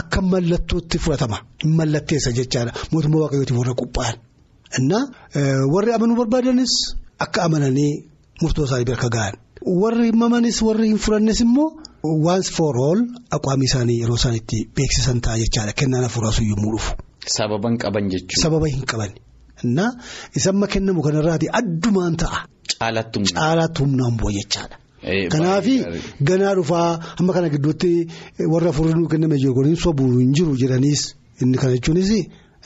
akka 0.00 0.20
mallattootti 0.32 0.98
fudhatama 1.06 1.38
mallatteessa 1.80 2.30
jechaadha 2.38 2.72
mootummaa 2.92 3.22
waaqayyootiif 3.24 3.58
warra 3.62 3.74
qophaa'an. 3.82 4.16
Innaa 4.78 5.02
warri 5.74 5.90
amanuu 5.96 6.16
barbaadanis 6.22 6.72
akka 7.26 7.38
amananii 7.48 7.92
murtoo 8.42 8.64
isaanii 8.68 8.86
bira 8.88 8.96
akka 9.00 9.10
ga'an. 9.18 9.34
Warri 9.82 10.08
mamanis 10.22 10.58
warri 10.68 10.86
hin 10.92 10.98
fudhannes 11.04 11.40
immoo 11.44 11.68
once 12.32 12.50
for 12.56 12.72
all 12.88 13.00
aqwaamii 13.36 13.68
isaanii 13.70 13.98
yeroo 14.02 14.18
isaan 14.20 14.36
itti 14.40 14.58
beeksisan 14.76 15.20
ta'a 15.26 15.38
jechaadha 15.44 15.72
kennaan 15.80 16.04
hafuuraa 16.08 16.32
sun 16.38 16.46
yommuu 16.50 16.72
dhufu. 16.76 16.92
Sababa 17.36 17.68
hin 17.70 17.78
qaban 17.84 18.04
jechuudha. 18.12 18.42
Sababa 18.42 18.66
hin 18.74 18.84
qaban. 18.92 19.12
Innaa 19.64 19.90
isamma 20.38 20.66
kennamu 20.72 21.00
kanarraati 21.06 21.46
addumaan 21.60 22.16
ta'a. 22.22 22.38
Caalaatti 22.78 23.16
humna. 23.18 23.40
Caalaatti 23.40 23.78
humnaan 23.82 24.14
bu'a 24.20 24.32
jechaadha. 24.38 24.76
Kanaafi 25.32 25.74
ganaa 26.28 26.54
dhufaa 26.58 26.88
hamma 27.18 27.32
kana 27.36 27.48
gidduutti 27.54 27.90
warra 28.52 28.68
hafuurri 28.72 28.94
nuu 28.98 29.08
kenname 29.12 29.36
hin 29.38 29.76
sobuu 29.84 30.18
hin 30.18 30.32
jiru 30.34 30.56
jedhaniis 30.62 31.02
inni 31.42 31.56
kana 31.58 31.72
jechuunis. 31.76 32.10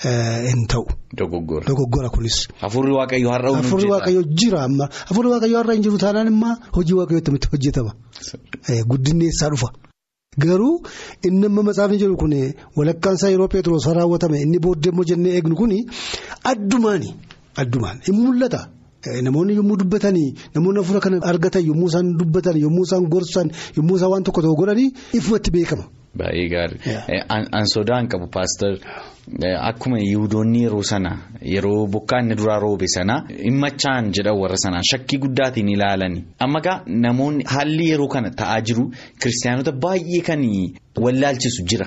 hin 0.03 0.61
ta'u. 0.73 0.85
Dogoggora. 1.19 2.09
Kunis. 2.15 2.37
Hafuurri 2.61 2.93
waaqayyoo 2.99 3.33
har'a 3.35 3.49
humna 3.51 3.63
Hafuurri 3.63 3.89
waaqayyoo 3.91 4.23
jira 4.39 4.63
amma 4.69 4.87
hafuurri 5.09 5.31
waaqayyoo 5.33 5.59
har'a 5.61 5.75
hin 5.77 5.83
jiru 5.87 5.99
taanaan 6.05 6.29
immoo 6.33 6.55
hojii 6.77 6.97
waaqayyoo 7.01 7.37
itti 7.37 7.49
hojjetama. 7.53 7.93
Guddinni 8.91 9.25
eessaa 9.29 9.51
dhufa. 9.53 9.69
Garuu 10.39 10.81
inni 11.27 11.47
amma 11.47 11.63
matsaafni 11.67 11.99
jedhu 11.99 12.17
kun 12.17 12.33
walakkaan 12.77 13.17
isaa 13.19 13.31
yeroo 13.33 13.49
Pheexroos 13.53 13.87
raawwatame 13.97 14.39
inni 14.43 14.59
booddee 14.63 14.91
immoo 14.93 15.05
jennee 15.11 15.33
eegnu 15.39 15.57
kun 15.57 15.73
addumaani 16.51 17.09
addumaan 17.57 17.99
hin 18.07 18.15
mul'ata. 18.15 18.61
Namoonni 19.27 19.57
yommuu 19.59 19.77
dubbatanii 19.81 20.35
namoonni 20.55 20.81
hafuura 20.81 21.01
kana 21.01 21.19
argatan 21.33 21.67
yommuu 21.67 21.89
isaan 21.89 22.15
dubbatan 22.19 22.57
yommuu 22.63 22.85
isaan 22.87 23.09
gorsan 23.15 23.51
yommuu 23.77 23.97
isaan 23.97 24.11
waan 24.13 24.23
tokko 24.23 24.43
tokko 24.43 24.57
godhanii 24.63 24.93
ifumatti 25.19 25.51
beekama. 25.51 25.85
Baay'ee 26.19 26.49
gaarii. 26.49 26.79
An 27.53 27.67
sodaan 27.75 28.09
qabu 28.09 28.27
paastar 28.27 28.79
akkuma 29.71 29.99
yihudoonni 30.01 30.63
yeroo 30.65 30.83
sana 30.83 31.13
yeroo 31.43 31.87
bokkaa 31.87 32.21
inni 32.23 32.35
duraa 32.35 32.59
roobe 32.59 32.87
sana 32.89 33.23
himmachaan 33.45 34.11
jedhan 34.13 34.39
warra 34.41 34.57
sanaan 34.57 34.83
shakkii 34.91 35.19
guddaatiin 35.25 35.69
ilaalani. 35.69 36.25
Amma 36.39 36.61
gaa 36.61 36.83
namoonni 36.87 37.45
haalli 37.47 37.89
yeroo 37.91 38.09
kana 38.09 38.31
ta'aa 38.31 38.61
jiru 38.61 38.91
kiristaanota 39.23 39.73
baay'ee 39.73 40.21
kan 40.23 40.43
wallaalchisu 41.01 41.65
jira. 41.71 41.87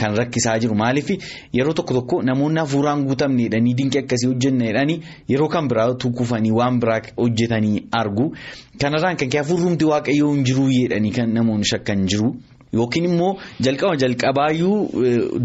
Kan 0.00 0.14
rakkisaa 0.16 0.58
jiru 0.58 0.74
maaliif 0.74 1.08
yeroo 1.52 1.72
tokko 1.78 1.94
tokko 1.94 2.22
namoonni 2.22 2.60
hafuuraan 2.60 3.02
guutamne 3.08 3.42
jedhanii 3.48 3.74
dinqii 3.80 3.98
akkasii 4.00 4.28
hojjenna 4.28 4.64
jedhanii 4.70 5.00
yeroo 5.28 5.48
kan 5.48 5.68
biraa 5.68 5.94
tukkufanii 5.94 6.50
waan 6.60 6.78
biraa 6.80 7.00
hojjetanii 7.16 7.82
argu. 7.92 8.32
Kanarraan 8.80 9.16
kan 9.16 9.28
kee 9.28 9.38
hafuurumti 9.42 9.84
waaqayyoo 9.84 10.32
hin 10.34 10.44
jiruu 10.44 10.70
jedhanii 10.70 11.10
kan 11.18 11.34
namoonni 11.34 11.64
shakkan 11.72 12.06
jiru. 12.08 12.34
Yookiin 12.78 13.04
immoo 13.08 13.32
jalqaba 13.66 13.96
jalqabaayyuu 14.02 14.76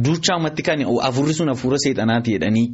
duuchaamatti 0.06 0.62
kan 0.68 0.80
hafuurri 1.06 1.34
sun 1.34 1.50
hafuura 1.54 1.78
seexanaati 1.84 2.32
jedhanii 2.36 2.66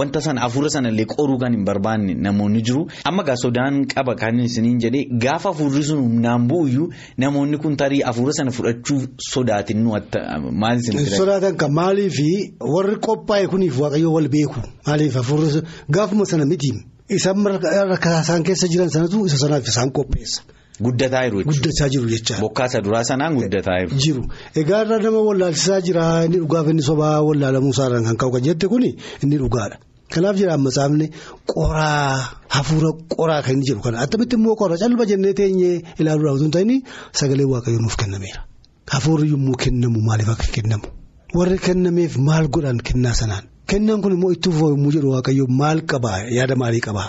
wanta 0.00 0.20
sana 0.26 0.40
hafuura 0.44 0.70
sanallee 0.74 1.06
qoruu 1.14 1.38
kan 1.42 1.52
hin 1.56 1.64
barbaanne 1.64 2.14
namoonni 2.26 2.62
jiru. 2.68 2.82
Amma 3.04 3.22
gaa 3.28 3.36
sodaan 3.44 3.86
qaba 3.94 4.14
kan 4.20 4.38
isiniin 4.40 4.78
jedhee 4.84 5.04
gaafa 5.24 5.48
hafuurri 5.52 5.82
sun 5.88 5.98
humnaan 6.04 6.46
bu'uyyuu 6.50 6.86
namoonni 7.24 7.58
kun 7.58 7.76
tarii 7.76 8.02
hafuura 8.08 8.32
sana 8.38 8.50
fudhachuu 8.50 9.00
sodaatin 9.30 9.82
nu 9.84 9.90
maal 10.62 10.78
isin 10.78 10.98
Sodaatan 11.18 11.56
kan 11.56 11.72
maaliif 11.80 12.16
warri 12.74 12.96
qophaa'e 13.08 13.46
kuniif 13.52 13.74
waaqayyoo 13.82 14.12
wal 14.16 14.28
beeku 14.36 14.60
maaliif 14.86 15.14
hafuurri 15.20 15.62
gaafuma 15.96 16.24
sana 16.32 16.44
miti 16.52 16.70
isaan 17.16 17.44
rakkataa 17.46 18.22
isaan 18.26 18.42
keessa 18.46 18.66
jiran 18.72 18.90
sanatu 18.94 19.26
isa 19.26 19.38
sanaaf 19.42 19.66
isaan 19.72 19.90
qopheessa. 19.98 20.40
Guddataa 20.86 21.22
jiru 21.28 21.38
jechuudha. 21.42 21.52
Guddataa 21.52 21.88
jiru 21.92 22.06
jecha. 22.14 22.34
Bokkaasa 22.44 22.78
duraa 22.84 23.04
sanaan 23.10 23.34
guddataa 23.38 23.78
jiru. 23.86 23.98
Jiru 24.04 24.22
egaa 24.60 24.80
irraa 24.84 24.98
nama 25.04 25.20
wallaalchisaa 25.28 25.80
jira 25.86 26.04
inni 26.26 26.38
dhugaaf 26.42 26.66
inni 26.72 26.82
sobaa 26.90 27.16
wallaalamuu 27.28 27.72
isaarraan 27.76 28.04
kan 28.08 28.16
ka'u 28.20 28.30
kan 28.34 28.42
jette 28.48 28.66
kuni 28.72 28.90
inni 29.22 29.36
dhugaadha. 29.42 29.76
Kanaaf 30.14 30.36
jedhaan 30.40 30.62
matsaafni 30.66 31.06
qoraa 31.52 32.12
hafuura 32.56 32.90
qoraa 33.16 33.40
kan 33.44 33.52
inni 33.56 33.66
jedhu 33.70 33.82
kana 33.86 33.96
attamitti 34.04 34.34
immoo 34.38 34.54
qoraa 34.60 34.78
calba 34.82 35.04
jennee 35.10 35.34
teenyee 35.40 35.76
ilaaluudhaaf 36.00 36.36
osoo 36.36 36.44
hin 36.46 36.54
ta'in 36.56 36.72
sagalee 37.20 37.46
waaqayyoo 37.52 37.82
nuuf 37.84 37.96
kennameera. 38.02 38.40
Hafuurri 38.92 39.26
yommuu 39.34 39.56
kennamu 39.62 39.98
maaliif 40.08 40.28
akka 40.34 40.48
kennamu 40.56 40.86
warri 41.38 41.58
kennameef 41.66 42.12
maal 42.28 42.46
godhan 42.54 42.78
kennaa 42.88 43.14
sanaan 43.20 43.44
kennaan 43.70 44.00
kun 44.02 44.12
immoo 44.16 44.30
itti 44.36 44.48
fufoo 44.52 44.70
yommuu 44.74 44.92
jedhu 44.96 45.08
waaqayyoo 45.14 45.48
maal 45.60 45.78
qabaa 45.90 46.18
yaada 46.38 46.54
maalii 46.62 46.80
qabaa. 46.88 47.08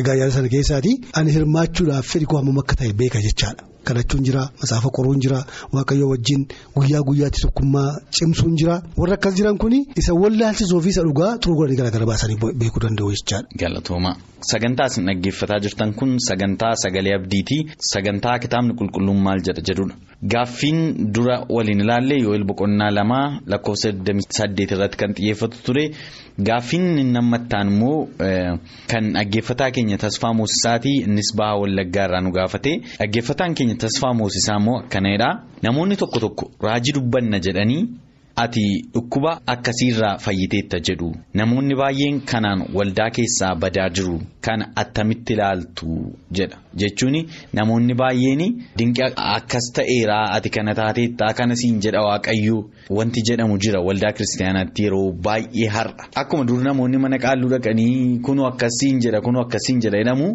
Egaa 0.00 0.16
yaada 0.20 0.32
sana 0.36 0.48
keessaati 0.54 0.92
ani 1.18 1.30
hirmaachuudhaaf 1.36 2.06
fedhi 2.12 2.26
koo 2.30 2.38
hammam 2.40 2.58
akka 2.62 2.74
ta'e 2.80 2.92
beeka 3.00 3.20
jechaadha. 3.28 3.62
Kadhachuun 3.88 4.24
jira 4.26 4.42
matsaafa 4.60 4.90
qoruun 4.96 5.20
jira 5.24 5.40
waaqayyoo 5.76 6.10
wajjin 6.14 6.46
guyyaa 6.76 7.02
guyyaatti 7.08 7.40
tokkummaa 7.46 7.90
cimsuun 8.18 8.56
jira. 8.60 8.76
Warra 8.96 9.14
akkas 9.18 9.34
jiran 9.38 9.58
kun 9.58 9.72
isa 9.96 10.14
wallaalchisuu 10.22 10.80
fi 10.84 10.88
isa 10.94 11.02
dhugaa 11.08 11.32
turuu 11.38 11.56
godhanii 11.58 11.78
garaagara 11.80 12.06
baasanii 12.10 12.38
beekuu 12.60 12.82
danda'u 12.86 13.10
jechaadha. 13.16 13.48
Galatooma 13.60 14.12
sagantaa 14.52 14.86
isin 14.92 15.06
dhaggeeffataa 15.08 15.60
jirtan 15.66 15.92
kun 15.98 16.16
sagantaa 16.28 16.74
sagalee 16.84 17.14
abdiitii 17.18 17.62
sagantaa 17.92 18.38
kitaabni 18.38 18.74
qulqulluun 18.80 19.20
maal 19.26 19.40
jedha 19.46 19.62
jedhudha. 19.68 19.94
Gaaffiin 20.32 20.78
dura 21.14 21.36
waliin 21.56 21.80
ilaallee 21.84 22.18
Yoel 22.24 22.44
boqonnaa 22.50 22.90
lamaa 22.98 23.26
lakkoofsa 23.52 23.88
28 23.92 24.72
irratti 24.74 24.96
kan 25.00 25.12
xiyyeeffatu 25.18 25.56
ture. 25.66 25.84
Gaaffiin 26.48 27.12
nammattaan 27.12 27.68
immoo 27.72 28.08
kan 28.92 29.04
dhaggeeffataa 29.16 29.70
keenya 29.70 29.98
tasfaa 30.04 30.32
moosisaatii 30.38 30.96
innis 31.06 31.30
baha 31.36 31.58
wallaggaa 31.62 32.06
irraa 32.08 32.20
nu 32.26 32.32
gaafate. 32.38 32.72
Dhaggeeffataan 33.00 33.54
keenya 33.54 33.73
tasfaa 33.82 34.14
moosisaa 34.14 34.56
immoo 34.60 34.78
akkanadha 34.78 35.28
namoonni 35.62 35.96
tokko 35.96 36.18
tokko 36.20 36.50
raajii 36.66 36.92
dubbanna 36.94 37.38
jedhanii. 37.46 37.82
Ati 38.36 38.84
dhukkuba 38.94 39.40
akkasiirraa 39.46 40.18
fayyiteetta 40.18 40.78
jedhu. 40.86 41.14
Namoonni 41.34 41.74
baay'een 41.80 42.20
kanaan 42.30 42.64
waldaa 42.74 43.10
keessaa 43.10 43.54
badaa 43.54 43.88
jiru. 43.90 44.20
Kana 44.40 44.66
attamitti 44.76 45.32
ilaaltu 45.32 46.12
jedha. 46.38 46.56
Jechuun 46.76 47.16
namoonni 47.52 47.94
baay'een 47.94 48.42
dinqii 48.78 49.04
akkas 49.16 49.70
ta'eeraa 49.76 50.32
ati 50.36 50.50
kana 50.50 50.74
taateettaa 50.74 51.32
kana 51.38 51.54
siin 51.56 51.78
jedha 51.80 52.00
waaqayyoo 52.08 52.64
wanti 52.90 53.22
jedhamu 53.28 53.58
jira. 53.58 53.80
Waldaa 53.80 54.12
kiristaanaatti 54.12 54.82
yeroo 54.82 55.12
baay'ee 55.12 55.68
har'a. 55.76 56.08
Akkuma 56.16 56.44
dur 56.44 56.58
namoonni 56.66 56.98
mana 56.98 57.18
qaalluu 57.18 57.50
dhaqanii 57.54 58.18
kunu 58.18 58.46
akkasiin 58.50 58.98
jedha 59.06 59.20
kunu 59.20 59.40
akkasiin 59.44 59.80
jedha 59.86 59.98
jedhamu. 60.02 60.28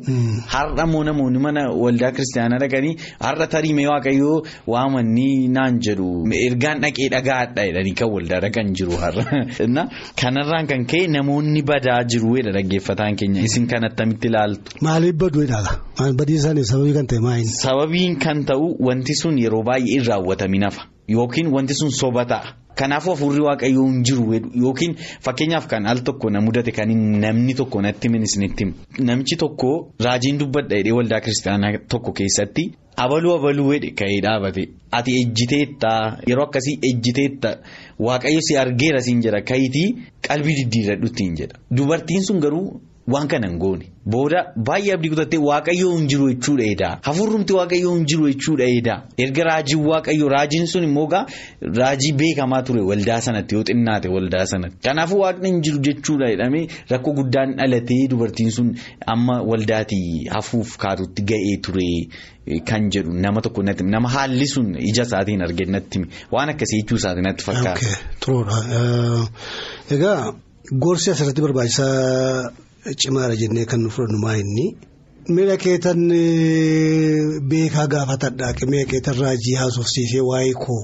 Har'a 0.55 0.83
immoo 0.87 1.03
namoonni 1.03 1.39
mana 1.39 1.67
waldaa 1.83 2.11
kiristaanaa 2.15 2.59
dhaqanii 2.63 2.95
har'a 3.19 3.47
tariimee 3.47 3.87
waaqayyoo 3.91 4.39
waamanni 4.67 5.47
naan 5.59 5.79
jedhu. 5.89 6.09
Ergaan 6.47 6.79
dhaqee 6.81 7.09
dhagaadha 7.17 7.67
jedhanii. 7.67 7.88
Kan 7.99 8.09
waldaa 8.15 8.39
dhaqan 8.45 8.73
jiru 8.77 8.95
har'a 9.01 9.85
kanarraan 10.21 10.67
kan 10.67 10.85
ka'e 10.91 11.07
namoonni 11.15 11.61
badaa 11.71 12.03
jiru 12.11 12.35
jedha 12.37 12.51
dhaggeeffataan 12.57 13.15
keenya 13.19 13.41
isin 13.47 13.67
kan 13.67 13.83
attamitti 13.89 14.27
ilaaltu. 14.27 14.71
Maaliif 14.81 15.15
baduu 15.15 15.43
jedhaa 15.45 16.13
badii 16.21 16.35
isaanii 16.41 16.65
sababii 16.71 16.93
kan 16.93 17.07
ta'e 17.07 17.19
maayini. 17.27 17.51
Sababiin 17.63 18.19
kan 18.19 18.45
ta'u 18.45 18.75
wanti 18.87 19.13
sun 19.21 19.37
yeroo 19.43 19.63
baay'ee 19.63 19.99
hin 19.99 20.05
raawwatamin 20.11 20.63
hafa 20.69 20.83
yookiin 21.07 21.47
wanti 21.55 21.73
sun 21.73 21.91
soba 21.91 22.25
ta'a. 22.25 22.55
Kanaafuu 22.79 23.11
hafuurri 23.15 23.41
waaqayyoo 23.45 23.85
hin 23.91 24.03
jiru 24.09 24.41
yookiin 24.63 24.95
fakkeenyaaf 25.27 25.67
kan 25.71 25.85
al 25.93 25.99
tokko 26.09 26.29
na 26.29 26.41
mudate 26.41 26.71
kan 26.71 26.91
namni 27.23 27.53
tokko 27.61 27.81
natti 27.85 28.07
himin 28.07 28.23
isinitti 28.27 28.65
namichi 29.09 29.35
tokko 29.45 29.71
raajiin 30.07 30.37
dubbadha 30.43 30.75
jedhee 30.77 30.95
waldaa 30.99 31.19
kiristaanaa 31.25 31.71
tokko 31.93 32.11
keessatti 32.21 32.65
abaluu 33.05 33.33
abaluu 33.35 33.67
wedhe 33.71 33.91
ka'ee 33.99 34.21
dhaabate. 34.25 34.63
Ati 34.97 35.11
ejjiteetta 35.21 35.91
yeroo 36.29 36.45
akkasii 36.47 36.77
ejjiteetta 36.89 37.51
waaqayyo 38.07 38.41
si 38.47 38.57
argeera 38.63 39.01
siin 39.05 39.21
jedha. 39.25 39.41
Kayitii 39.41 39.87
qalbii 40.27 40.55
diddiirradhutti 40.59 41.23
hin 41.23 41.35
jedha. 41.41 41.55
Dubartiin 41.77 42.23
sun 42.23 42.39
garuu. 42.45 42.81
Waan 43.13 43.27
kana 43.27 43.47
hin 43.49 43.57
goone 43.59 43.85
booda 44.13 44.39
baay'ee 44.67 44.93
abdii 44.95 45.09
kutattee 45.13 45.39
waaqayyoo 45.49 45.91
hin 45.97 46.07
jiru 46.11 46.25
jechuudha 46.31 46.65
edaa 46.73 46.91
hafuurrumti 47.07 47.53
waaqayyoo 47.57 47.93
hin 47.95 48.05
jiru 48.11 48.27
jechuudha 48.31 48.65
edaa 48.79 48.97
erga 49.25 49.43
raajiin 49.49 49.85
waaqayyoo 49.91 50.29
raajiin 50.33 50.67
sun 50.73 50.83
immoo 50.87 51.05
gaa 51.13 51.21
raajii 51.79 52.11
beekamaa 52.21 52.61
ture 52.69 52.81
waldaa 52.89 53.19
sanatti 53.27 53.55
yoo 53.55 53.63
xinnaate 53.69 54.07
waldaa 54.15 54.45
sanatti 54.53 54.77
kanaafuu 54.89 55.19
waaqni 55.23 55.49
hin 55.51 55.61
jiru 55.67 55.79
jechuudha 55.89 56.29
jedhamee 56.33 56.63
rakkoo 56.93 57.13
guddaan 57.21 57.55
dhalatee 57.61 58.01
dubartiin 58.13 58.51
sun 58.57 58.69
amma 59.15 59.39
waldaatii 59.51 60.27
hafuuf 60.35 60.77
kaatutti 60.85 61.21
ga'ee 61.33 61.57
ture 61.69 61.89
kan 62.71 62.89
jedhu 62.97 63.11
nama 63.25 63.41
tokko 63.47 63.63
natti 63.71 63.83
nama 63.95 64.09
haalli 64.17 64.47
sun 64.55 64.69
ija 64.91 65.03
isaatiin 65.09 65.41
arge 65.49 65.65
natti 65.77 65.99
waan 66.37 66.49
akkasii 66.55 66.81
jechuu 66.81 66.97
isaatiin 67.03 67.23
natti 67.31 67.43
fakkaata. 67.43 67.89
Egaa 69.97 70.33
gorsi 70.85 71.11
asirratti 71.11 71.41
barbaachisaa. 71.41 72.51
Cimaadha 73.01 73.35
jennee 73.35 73.65
kan 73.65 73.81
nu 73.83 73.89
fudhannu 73.89 74.19
maayinni 74.25 74.65
miila 75.35 75.57
keetan 75.63 75.99
beekaa 77.49 77.87
gaafatadha 77.93 78.53
miila 78.71 78.85
keetan 78.91 79.17
raajii 79.23 79.55
haasofsiisee 79.61 80.23
waa'ee 80.29 80.53
koo 80.65 80.79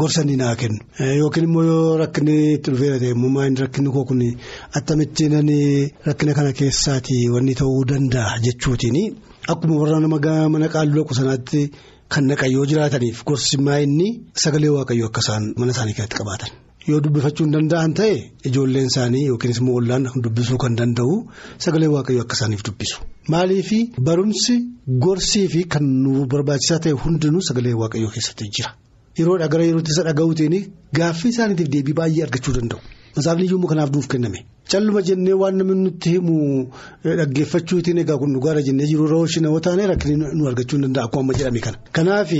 gorsanii 0.00 0.36
naa 0.40 0.54
kennu 0.56 0.80
yookiin 1.20 1.44
immoo 1.48 1.64
yoo 1.68 1.96
rakkinni 2.02 2.36
itti 2.54 2.70
dhufeera 2.72 2.98
ta'e 3.02 3.10
immoo 3.16 3.30
maayinni 3.36 3.60
rakkinni 3.64 3.90
koo 3.96 4.04
kun 4.10 4.22
attamitti 4.80 5.28
rakkina 6.08 6.34
kana 6.40 6.52
keessaati 6.60 7.16
wanni 7.34 7.54
ta'uu 7.60 7.84
danda'a 7.92 8.40
jechuutiin 8.46 8.98
akkuma 9.52 9.80
warra 9.80 10.00
nama 10.00 10.48
mana 10.56 10.68
qaalluu 10.74 11.02
dhaqu 11.02 11.14
sanaatti 11.20 11.70
kan 12.08 12.24
naqan 12.30 12.52
yoo 12.56 12.66
jiraataniif 12.70 13.24
gorsi 13.28 13.56
maayinni 13.68 14.08
sagalee 14.42 14.72
waaqayyoo 14.76 15.08
akka 15.10 15.20
isaan 15.24 15.44
mana 15.58 15.72
isaanii 15.72 15.96
keessatti 15.98 16.18
qabaatan. 16.20 16.50
Yoo 16.88 17.00
dubbifachuu 17.04 17.44
hin 17.46 17.52
danda'an 17.56 17.92
ta'e 17.98 18.14
ijoolleen 18.48 18.86
isaanii 18.90 19.22
yookiinis 19.30 19.58
immoo 19.62 19.76
ollaan 19.80 20.08
dubbisuu 20.24 20.58
kan 20.64 20.74
danda'u 20.80 21.14
sagalee 21.66 21.88
waaqayyoo 21.94 22.24
akka 22.26 22.36
isaaniif 22.38 22.64
dubbisu. 22.68 22.96
Maaliif 23.34 23.70
barumsi 24.08 24.56
gorsii 25.06 25.46
fi 25.54 25.62
kan 25.76 25.84
nu 26.04 26.26
barbaachisaa 26.34 26.78
ta'e 26.86 26.92
hundinuu 27.04 27.42
sagalee 27.48 27.72
waaqayyoo 27.82 28.10
keessatti 28.16 28.50
jira. 28.58 28.70
Yeroodha 29.18 29.48
gara 29.54 29.64
yerootti 29.70 29.90
isa 29.96 30.02
dhaga'uutiin 30.08 30.56
gaaffii 30.98 31.32
isaaniitiif 31.34 31.68
deebii 31.76 31.96
baay'ee 32.02 32.22
argachuu 32.26 32.54
danda'u. 32.58 32.80
Masaafni 33.16 33.44
iyyuu 33.46 33.66
kanaaf 33.70 33.90
nuuf 33.94 34.06
kenname. 34.08 34.44
Calluma 34.70 35.02
jennee 35.02 35.32
waan 35.40 35.56
namni 35.58 35.74
nutti 35.84 36.10
himu 36.10 36.68
dhaggeeffachuutiin 37.04 37.98
egaa 38.02 38.16
kun 38.18 38.32
dhugaadha 38.34 38.62
jennee 38.66 38.86
jiru 38.90 39.06
rooshi 39.06 39.40
nama 39.40 39.60
taane 39.60 39.86
rakkinni 39.86 40.16
nu 40.38 40.46
argachuu 40.48 40.76
hin 40.78 40.82
danda'a 40.86 41.04
akkuma 41.08 41.34
jedhame 41.38 41.60
kana. 41.60 41.78
Kanaaf 41.92 42.30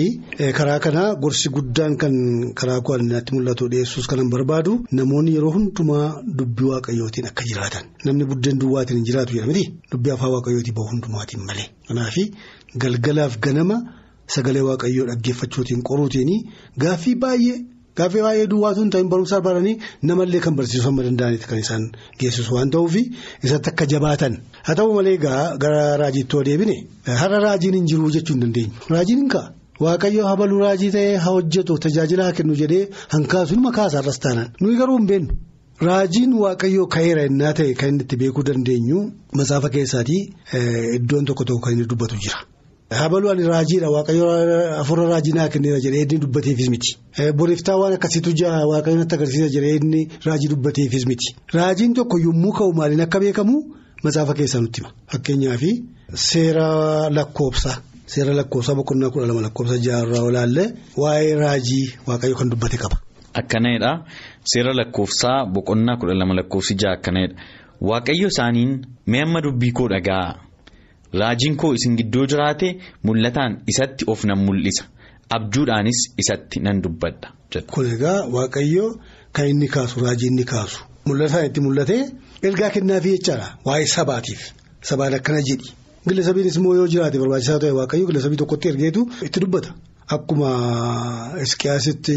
karaa 0.59 0.79
kanaa 0.87 1.15
gorsi 1.25 1.49
guddaan 1.57 1.97
kan 1.97 2.15
karaa 2.61 2.81
ku'aaninaatti 2.81 3.35
mul'atu 3.37 3.69
dhiyeessuus 3.73 4.07
kanan 4.13 4.31
barbaadu 4.35 4.79
namoonni 4.93 5.35
yeroo 5.37 5.53
hundumaa 5.57 6.07
dubbii 6.39 6.71
waaqayyootiin 6.73 7.27
akka 7.31 7.45
jiraatan 7.51 7.85
namni 8.05 8.25
buddeen 8.31 8.59
duwwaatiin 8.61 8.97
hin 8.99 9.05
jiraatu 9.11 9.33
jedhamti 9.37 9.65
dubbii 9.93 10.13
afaan 10.17 10.33
waaqayyootii 10.37 10.75
bahu 10.79 10.89
hundumaatiin 10.95 11.45
malee. 11.51 11.69
Kanaaf 11.89 12.17
galgalaaf 12.83 13.39
ganama 13.47 13.77
sagalee 14.35 14.65
waaqayyoo 14.71 15.07
dhaggeeffachuutiin 15.13 15.83
qoruutiin 15.89 16.31
gaaffii 16.83 17.15
baay'ee 17.27 17.57
gaaffii 17.99 18.23
baay'ee 18.27 18.47
duwwaatu 18.53 18.81
hin 18.85 18.91
ta'in 18.95 19.09
barumsa 19.15 19.41
baranii 19.47 19.75
namallee 20.11 20.41
kan 20.47 20.55
barsiisuu 20.61 20.89
amma 20.93 21.03
danda'anitti 21.09 21.47
kan 21.51 21.59
isaan 21.65 21.85
geessisu 22.21 22.55
waan 22.59 22.71
ta'uuf 22.77 22.95
isatti 23.47 23.71
akka 23.73 23.87
jabaatan 23.95 24.39
haa 24.69 24.75
ta'u 24.81 24.95
malee 24.99 25.17
gara 25.65 25.83
raajiitti 26.03 26.37
yoo 26.37 26.45
deebine 26.51 26.77
har'a 27.23 27.39
raajiin 27.47 27.75
hin 27.81 27.87
jiru 27.93 28.11
jechuu 28.17 28.35
hin 28.37 28.43
dandeenyu 28.47 28.73
raajiin 28.97 29.19
hin 29.25 29.29
ka'a. 29.37 29.47
Waaqayyo 29.85 30.27
habaluu 30.31 30.59
raajii 30.65 30.91
ta'ee 30.97 31.17
haa 31.23 31.31
hojjetu 31.37 31.75
tajaajila 31.87 32.25
haa 32.29 32.33
kennu 32.41 32.55
jedhee 32.61 32.85
hankaasuun 33.15 33.63
makaasa 33.65 34.01
irras 34.05 34.19
taanaan 34.27 34.51
nuyi 34.61 34.77
garuu 34.81 34.99
hin 34.99 35.07
beennu. 35.13 35.33
Raajiin 35.89 36.33
waaqayyoo 36.43 36.87
ka'eera 36.97 37.25
innaa 37.31 37.53
ta'e 37.61 37.75
kan 37.81 37.89
inni 37.93 38.03
itti 38.07 38.17
beekuu 38.21 38.45
dandeenyu 38.51 39.01
matsaafa 39.41 39.69
keessaatii 39.77 40.21
iddoon 40.99 41.25
tokko 41.31 41.45
tokko 41.51 41.63
kan 41.67 41.73
inni 41.77 41.87
dubbatu 41.95 42.17
jira. 42.27 42.39
Habaluu 42.91 43.31
ani 43.31 43.43
raajiidha 43.49 43.89
waaqayyo 43.91 44.27
afurra 44.81 45.05
raajii 45.09 45.33
naa 45.33 45.49
kenneera 45.49 45.81
jedhee 45.81 46.03
inni 46.03 46.19
dubbateefis 46.25 46.69
miti. 46.71 46.91
Boriftaa 47.37 47.77
waan 47.77 47.93
akkasiitu 47.97 48.33
jira 48.33 48.67
waaqayyo 48.71 48.99
natti 48.99 49.15
agarsiisa 49.15 49.49
jedhee 49.55 49.77
inni 49.81 50.09
raajii 50.27 50.49
dubbateefis 50.49 51.07
miti. 51.07 51.35
Raajiin 51.55 51.95
tokko 51.95 52.19
yommuu 52.19 52.53
ka'u 52.53 52.73
maaliin 52.75 53.01
akka 53.01 53.21
beekamu 53.21 53.57
matsaafa 54.05 54.35
keessaa 54.35 54.61
nutti 54.61 54.81
hima. 54.81 54.93
Fakkeenyaaf 55.13 55.63
seera 56.15 57.11
lakkoofsa. 57.11 57.73
Seera 58.07 58.35
lakkoofsa 58.35 58.75
boqonnaa 58.79 59.11
kudha 59.11 59.27
lama 59.27 59.41
lakkoofsa 59.47 59.79
jaarraa 59.87 60.23
olaallee 60.29 60.69
waa'ee 60.97 61.35
raajii 61.35 61.87
waaqayyo 62.07 62.37
kan 62.37 62.51
dubbate 62.51 62.77
qaba. 62.83 62.97
Akkanadha 63.35 63.93
seera 64.45 64.73
lakkoofsaa 64.75 65.47
boqonnaa 65.55 65.97
kudha 66.01 66.15
lama 66.15 66.35
lakkoofsi 66.39 66.75
jaha 66.81 66.95
akkanadha 66.99 67.35
waaqayyo 67.81 68.29
isaaniin 68.29 68.73
mee 69.07 69.23
amma 69.23 69.41
dubbii 69.41 69.73
koo 69.73 69.89
dhaga'a 69.89 70.35
raajiin 71.21 71.57
koo 71.61 71.73
isin 71.79 71.97
gidduu 71.99 72.27
jiraate 72.33 72.69
mul'ataan 73.07 73.53
isatti 73.73 74.05
of 74.13 74.25
nan 74.31 74.39
mul'isa 74.47 74.85
abjuudhaanis 75.37 75.99
isatti 76.23 76.61
nan 76.67 76.83
dubbadha. 76.85 77.29
Kun 77.75 77.87
egaa 77.95 78.19
waaqayyo 78.35 78.87
kan 79.35 79.47
inni 79.53 79.69
kaasu 79.75 80.01
raajii 80.05 80.29
inni 80.33 80.45
kaasu 80.53 80.79
mul'ataan 81.07 81.47
itti 81.49 81.61
mul'ate 81.67 81.97
ergaa 82.49 82.71
kennaafii 82.75 83.17
jechaadha 83.19 83.49
waa'ee 83.67 83.87
sabaatiif 83.97 84.41
sabaan 84.91 85.15
akkana 85.19 85.41
jedhi. 85.49 85.69
Gillasabiinis 86.09 86.57
immoo 86.61 86.75
yoo 86.79 86.87
jiraate 86.93 87.19
barbaachisaa 87.23 87.59
ta'e 87.63 87.73
waaqayyo 87.81 88.07
gillasabii 88.09 88.37
tokkotti 88.43 88.69
ergeetu 88.73 89.03
itti 89.27 89.41
dubbata. 89.45 89.71
Akkuma 90.15 90.51
Isqiyaasitti 91.45 92.15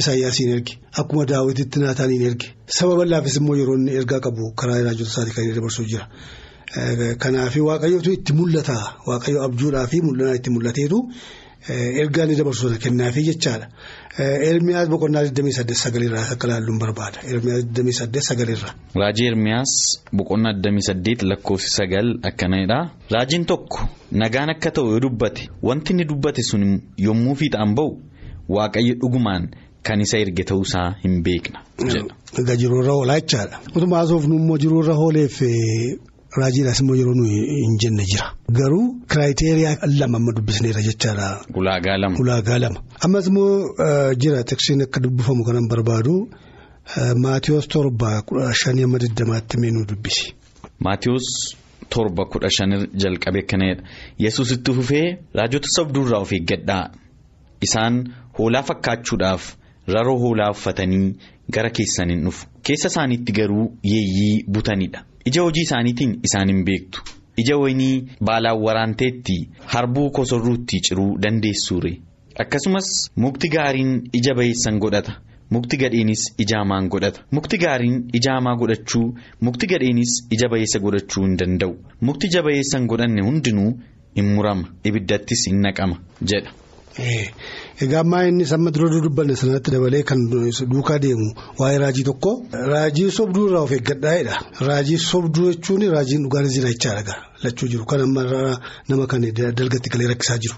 Isaayyaasiin 0.00 0.50
erge 0.56 0.72
akkuma 1.00 1.24
Daawititti 1.28 1.78
Naataaniin 1.80 2.22
erge 2.30 2.48
saba 2.78 2.96
bal'aafis 3.00 3.36
immoo 3.40 3.56
yeroo 3.60 3.76
inni 3.78 3.92
ergaa 4.00 4.20
qabu 4.24 4.50
karaa 4.62 4.80
raajota 4.86 5.10
isaatii 5.12 5.34
kan 5.36 5.44
inni 5.44 5.54
dabarsuu 5.58 5.86
jira. 5.92 6.06
Kanaaf 6.74 7.56
waaqayyootu 7.56 8.12
itti 8.16 8.32
mul'ata 8.32 8.76
waaqayyo 9.06 9.42
abjuudhaa 9.46 9.86
fi 9.90 9.98
mul'anaa 10.06 10.36
itti 10.38 10.50
mul'ateetu 10.54 10.98
ergaa 12.02 12.24
inni 12.24 12.36
dabarsu 12.40 12.66
kennaafii 12.84 13.24
jechaadha. 13.28 13.66
Ermiyaas 14.50 14.88
boqonnaa 14.92 15.22
28 15.24 15.74
sagalirraa 15.84 16.24
akka 16.34 16.46
ilaalluun 16.48 16.78
barbaada. 16.82 17.18
Ermiyaas 17.32 17.64
28 17.64 18.20
sagalirraa. 18.28 18.72
Raajii 19.02 19.26
Ermiyaas 19.32 19.72
boqonnaa 20.18 20.52
28 20.52 21.26
lakkoofsi 21.30 21.70
sagal 21.78 22.08
akkanadha. 22.30 22.78
Raajiin 23.14 23.44
tokko 23.50 23.80
nagaan 24.22 24.50
akka 24.54 24.70
ta'u 24.70 24.86
yoo 24.92 25.00
dubbate 25.06 25.42
wanti 25.62 25.92
inni 25.92 26.04
dubbate 26.10 26.42
sun 26.50 26.64
yommuu 27.06 27.34
fiixaan 27.40 27.74
ba'u 27.78 27.90
waaqayyo 28.56 28.94
dhugumaan 29.02 29.44
kan 29.86 30.00
isa 30.00 30.18
erge 30.24 30.44
ta'uusaa 30.44 30.88
hin 31.02 31.22
beekna. 31.26 31.58
Egaa 32.40 32.56
jiruurra 32.62 32.92
oolaa 32.94 33.20
jechaadha. 33.20 33.56
Utuma 33.76 33.96
haasofnu 33.96 34.34
immoo 34.40 34.58
jiruurra 34.58 34.94
ooleef 35.04 35.36
raajiidhaas 36.38 36.80
immoo 36.82 36.96
yeroo 37.00 37.14
nuyi 37.14 37.38
hin 37.62 37.76
jenne 37.82 38.04
jira. 38.12 38.26
Garuu 38.58 38.84
kiraayiteriyaa 39.10 39.76
lama 40.00 40.16
amma 40.18 40.32
dubbisneera 40.36 40.82
jechaadha. 40.88 41.28
Ulaagaa 41.54 41.96
lama. 42.02 42.16
Ulaagaa 42.22 42.58
lama. 42.58 42.80
Ammas 43.04 43.26
immoo 43.26 43.74
jira 44.22 44.44
teksiin 44.44 44.82
akka 44.82 45.00
dubbifamu 45.00 45.44
kanan 45.44 45.68
barbaadu 45.68 46.14
Maatiyoos 47.22 47.68
torba 47.68 48.22
kudha 48.22 48.54
shanii 48.54 48.84
amma 48.84 48.98
digdamaatti 48.98 49.58
meenuu 49.60 49.84
dubbisi. 49.88 50.34
Maatiyoos 50.80 51.26
torba 51.88 52.24
kudha 52.32 52.50
shan 52.50 52.72
jalqabe 53.02 53.42
kanadha. 53.42 53.82
Yesuus 54.18 54.50
itti 54.52 54.72
fufee 54.74 55.18
raajota 55.34 55.68
sobduurraa 55.76 56.18
of 56.24 56.32
eeggadhaa. 56.32 56.90
Isaan 57.66 57.94
hoolaa 58.38 58.62
fakkaachuudhaaf 58.62 59.42
raroo 59.94 60.18
hoolaa 60.18 60.50
uffatanii 60.50 61.14
gara 61.54 61.70
keessaniin 61.70 62.24
dhufu. 62.24 62.46
Keessa 62.62 62.88
isaaniitti 62.88 63.32
garuu 63.32 63.64
yeeyyii 63.92 64.44
butanidha. 64.52 65.04
Ija 65.26 65.42
hojii 65.42 65.62
isaaniitiin 65.68 66.12
isaan 66.28 66.48
hin 66.48 66.64
beektu. 66.64 67.00
Ija 67.38 67.56
wayinii 67.58 68.04
baalaan 68.24 68.58
waraanteetti 68.66 69.36
harbuu 69.74 70.10
kosorruutti 70.10 70.80
ciruu 70.88 71.18
dandeessuure. 71.22 71.92
Akkasumas 72.38 72.88
mukti 73.16 73.48
gaariin 73.48 73.92
ija 74.12 74.34
bayeessan 74.34 74.78
godhata. 74.78 75.12
Mukti 75.50 75.76
gadheenis 75.76 76.20
ija 76.38 76.58
hamaan 76.58 76.88
godhata. 76.88 77.20
Mukti 77.30 77.58
gaariin 77.58 77.96
ija 78.14 78.32
hamaa 78.34 78.56
godhachuu 78.56 79.06
mukti 79.40 79.66
gadheenis 79.66 80.12
ija 80.30 80.48
bayeessa 80.48 80.78
godhachuu 80.78 81.24
hin 81.24 81.36
danda'u. 81.38 81.74
Mukti 82.00 82.26
ija 82.26 82.42
bayeessan 82.42 82.86
godhanne 82.86 83.22
hundinuu 83.28 83.72
hin 84.16 84.28
murama. 84.34 84.68
Ibiddattis 84.84 85.46
hin 85.48 85.60
naqama 85.66 85.96
jedha. 86.32 86.50
Egaa 87.84 88.00
ammaa 88.04 88.24
inni 88.28 88.44
amma 88.54 88.70
dura 88.70 89.00
dubbanne 89.04 89.34
sanatti 89.40 89.70
dabalee 89.74 90.02
kan 90.10 90.20
duukaa 90.72 90.98
deemu 91.04 91.28
waa'ee 91.60 91.78
raajii 91.82 92.04
tokko 92.08 92.32
raajii 92.72 93.10
sobduu 93.18 93.46
irraa 93.48 93.62
of 93.66 93.72
eeggadhaa'edha. 93.76 94.34
Raajii 94.68 94.98
sobduu 94.98 95.46
jechuun 95.52 95.82
raajiin 95.94 96.22
dhugaanis 96.26 96.52
jira 96.56 96.72
jechaadha 96.74 97.14
lachuu 97.44 97.68
jiru 97.72 97.84
kan 97.92 98.00
amma 98.06 98.22
nama 98.88 99.06
kan 99.06 99.20
dalgatti 99.60 99.88
galee 99.94 100.08
rakkisaa 100.12 100.38
jiru. 100.44 100.56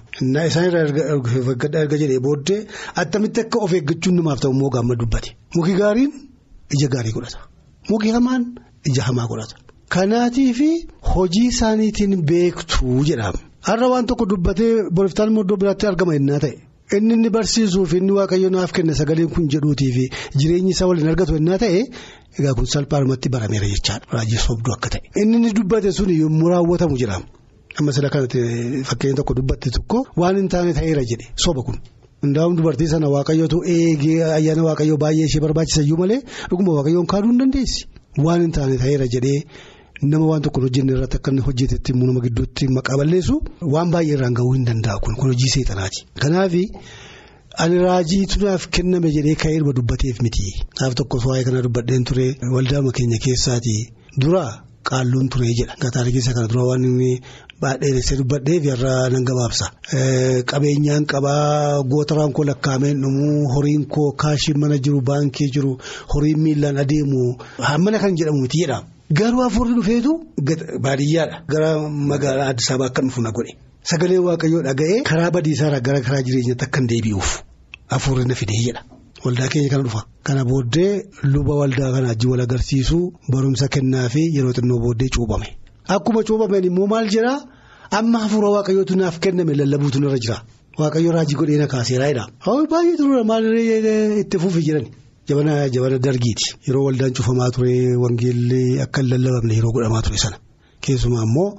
Isaan 0.49 0.67
irraa 0.71 1.15
of 1.19 1.37
eeggadhaa 1.53 1.83
erga 1.87 1.97
jedhee 2.03 2.21
booddee 2.27 2.61
attamitti 3.05 3.41
akka 3.47 3.59
of 3.67 3.73
eeggachuun 3.79 4.17
namaaf 4.21 4.41
ta'u 4.43 4.53
immoo 4.57 4.71
gaamma 4.77 4.95
dubbate. 5.05 5.31
Muki 5.55 5.75
gaariin 5.83 6.11
ija 6.75 6.89
gaarii 6.97 7.13
godhata. 7.19 7.39
Muki 7.91 8.11
hamaan 8.17 8.43
ija 8.91 9.03
hamaa 9.09 9.27
godhata. 9.31 9.57
Kanaatii 9.95 10.53
fi 10.59 10.69
hojii 11.15 11.47
isaaniitiin 11.55 12.23
beektuu 12.31 13.05
jedhama. 13.11 13.41
Har'a 13.69 13.89
waan 13.93 14.07
tokko 14.11 14.25
dubbatee 14.31 14.71
boriftaan 14.97 15.29
immoo 15.31 15.45
iddoo 15.47 15.57
biraatti 15.63 15.87
argama 15.91 16.15
innaa 16.19 16.41
ta'e 16.45 16.55
inni 16.99 17.15
inni 17.17 17.31
barsiisuuf 17.37 17.93
inni 17.99 18.13
waaqayyo 18.19 18.49
naaf 18.55 18.73
kenna 18.77 18.95
sagaleen 19.01 19.29
kun 19.35 19.45
jedhuutii 19.55 19.93
fi 19.97 20.05
jireenyi 20.41 20.73
isaa 20.75 20.89
waliin 20.91 21.09
argatu 21.13 21.37
innaa 21.41 21.59
ta'e 21.63 21.81
egaa 22.39 22.55
kun 22.59 22.67
salphaadhumatti 22.75 23.29
barameera 23.35 23.67
jechaadha 23.75 24.07
raajii 24.17 24.41
sobduu 24.47 24.73
akka 24.77 24.89
ta'e. 24.95 25.03
Inni 25.23 25.37
inni 25.39 25.51
dubbate 25.59 25.93
sun 25.99 26.11
yommuu 26.23 26.49
raawwatamu 26.53 26.95
jiraam 27.03 27.23
amma 27.79 27.91
sila 27.97 28.09
kanatti 28.15 28.39
fakkeenya 28.91 29.17
tokko 29.21 29.35
dubbatte 29.41 29.69
tokko 29.79 29.99
waan 30.21 30.37
hin 30.43 30.49
taane 30.55 30.73
ta'eera 30.79 31.03
jedhe 31.11 31.27
soba 31.45 31.61
kun. 31.67 31.79
Hundaa'uun 32.23 32.57
dubartii 32.59 32.89
sana 32.95 33.07
waaqayyootu 33.15 33.59
eegee 33.77 34.19
ayyaana 34.39 34.63
waaqayyoo 34.69 34.99
baay'ee 35.05 35.27
ishee 35.31 35.41
barbaachisa 35.47 35.81
iyyuu 35.87 35.99
malee 36.03 36.21
dhuguma 36.51 36.73
waaqayyoon 36.79 37.07
kaaduu 37.13 37.31
hin 37.33 37.39
dandeessi 37.45 37.81
waan 38.27 38.41
hin 38.45 38.53
taane 38.59 38.77
ta'eera 38.83 39.07
jedhee. 39.15 39.41
Nama 40.03 40.27
waan 40.27 40.43
tokko 40.43 40.61
hojjenne 40.65 40.93
irratti 40.97 41.17
akka 41.21 41.31
inni 41.33 41.43
hojjetetti 41.47 41.93
immoo 41.95 42.07
nama 42.11 42.21
gidduutti 42.25 42.67
maqaa 42.77 42.97
balleessu 43.01 43.37
waan 43.75 43.91
baay'ee 43.95 44.15
irraan 44.17 44.35
gahuu 44.39 44.55
hin 44.57 44.65
danda'u 44.69 44.99
kun 45.05 45.15
kun 45.21 45.31
hojii 45.33 45.51
seexanaati. 45.55 46.01
Kanaaf 46.23 46.55
ani 47.63 47.77
raajii 47.85 48.27
tunaaf 48.33 48.67
kenname 48.75 49.13
jedhee 49.17 49.37
ka'ee 49.43 49.57
irma 49.61 49.73
dubbateef 49.79 50.19
miti. 50.27 50.49
Naaf 50.81 50.95
tokkos 51.01 51.25
waa'ee 51.31 51.45
kana 51.49 51.63
dubbadheen 51.67 52.05
ture 52.11 52.27
waldaama 52.55 52.91
keenya 52.99 53.19
keessaati 53.27 53.77
dura 54.25 54.45
qaalluun 54.91 55.29
ture 55.33 55.47
jedha. 55.59 55.75
Keessa 56.15 56.33
kana 56.35 56.49
dura 56.53 56.65
waan 56.71 56.85
inni 56.91 57.13
baadheessee 57.63 58.17
dubbadheef 58.23 58.65
irraa 58.75 59.09
nan 59.15 59.25
gabaabsa. 59.31 59.67
Qabeenyaan 60.51 61.07
qabaa 61.13 61.83
gootaraan 61.93 62.33
koo 62.33 62.45
lakkaa'ameen 62.51 62.99
dhumuu 63.05 63.53
horiin 63.55 63.87
koo 63.87 64.09
kaashiin 64.25 64.59
mana 64.65 64.79
jiru 64.79 65.01
baankii 65.11 65.51
jiru 65.55 65.77
horiin 66.15 66.41
miilaan 66.47 66.79
adeemu 66.85 67.37
hammana 67.71 67.99
kan 68.03 68.17
jedhamu 68.19 68.43
miti 68.47 68.65
jedhama. 68.65 68.89
Garuu 69.19 69.43
hafuurri 69.45 69.75
dhufeetu 69.79 70.13
baadiyyaadha. 70.87 71.37
Gara 71.53 71.71
magaalaa 72.11 72.49
Addis 72.53 72.71
Ababaa 72.71 72.87
akka 72.91 73.03
dhufu 73.03 73.21
na 73.23 73.31
godhe. 73.37 73.53
Sagalee 73.91 74.19
Waaqayyoo 74.29 74.63
dhaga'ee 74.69 75.03
karaa 75.11 75.31
badiisaarraa 75.37 75.81
gara 75.87 76.01
karaa 76.07 76.23
jireenyaatti 76.27 76.65
akka 76.67 76.79
hin 76.81 76.89
deebi'uuf 76.93 77.31
hafuurri 77.95 78.25
na 78.31 78.35
fidee 78.41 78.61
jedha. 78.67 78.83
Waldaa 79.25 79.49
keenya 79.53 79.71
kana 79.73 79.83
dhufa. 79.89 80.03
Kana 80.27 80.45
booddee 80.45 80.93
luba 81.33 81.55
waldaa 81.61 81.91
kana 81.97 82.09
wajjin 82.13 82.31
wal 82.33 82.41
agarsiisuu 82.47 83.03
barumsa 83.33 83.69
kennaa 83.75 84.09
fi 84.15 84.23
yeroo 84.37 84.53
xinnoo 84.57 84.79
booddee 84.85 85.11
cuubame. 85.17 85.49
Akkuma 85.97 86.23
cuubameen 86.29 86.65
immoo 86.71 86.87
maal 86.95 87.09
jedhaa 87.17 87.39
amma 87.99 88.19
hafuura 88.25 88.49
Waaqayyootu 88.57 88.95
naaf 89.03 89.19
kenname 89.25 89.55
lallabuutu 89.61 89.99
narra 90.01 90.19
jira. 90.25 90.39
Waaqayyo 90.79 91.11
raajii 91.17 91.37
godhee 91.41 91.59
na 91.63 91.67
kaaseeraa 91.75 92.09
jedha. 92.13 92.25
Baay'ee 92.73 92.97
ture 92.97 93.23
maal 93.31 93.45
itti 94.23 94.39
fufi 94.39 94.63
jiran. 94.69 94.87
Jabana 95.29 95.69
jabana 95.75 95.99
dargiiti. 95.99 96.57
Yeroo 96.67 96.87
waldaan 96.89 97.15
cufamaa 97.15 97.51
ture 97.51 97.75
wangeelli 98.05 98.81
akka 98.85 99.03
hin 99.03 99.11
lallabamne 99.13 99.55
yeroo 99.59 99.73
godhamaa 99.77 100.03
ture 100.03 100.19
sana. 100.25 100.37
Keessumaa 100.81 101.23
immoo 101.29 101.51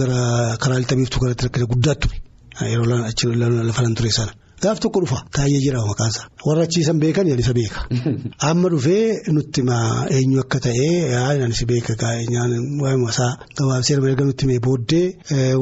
gara 0.00 0.56
karaa 0.62 0.82
lixamiiftuu 0.82 1.20
kanatti 1.22 1.46
rakkina 1.46 1.70
guddaa 1.72 1.94
ture. 1.94 2.16
Yeroo 2.72 3.62
lafanan 3.70 3.94
ture 3.94 4.10
sana. 4.10 4.32
Gaaf 4.62 4.80
tokko 4.82 5.04
dhufa. 5.04 5.18
Taa'ee 5.36 5.60
jira 5.62 5.84
maqaansa 5.86 6.24
warra 6.44 6.64
achiisan 6.66 6.98
beekan 6.98 7.28
yan 7.30 7.38
isa 7.38 7.54
beeka. 7.54 7.86
Amma 8.48 8.72
dhufee 8.72 9.30
nutti 9.36 9.62
eenyu 10.16 10.40
akka 10.42 10.58
ta'e 10.66 10.88
yan 11.14 11.54
isa 11.54 11.66
beeka 11.70 11.94
waa'ee 11.94 12.98
masaa 13.04 13.30
gabaabsee 13.54 13.98
erga 14.10 14.24
nutti 14.26 14.50
mee 14.50 14.58
booddee 14.58 15.06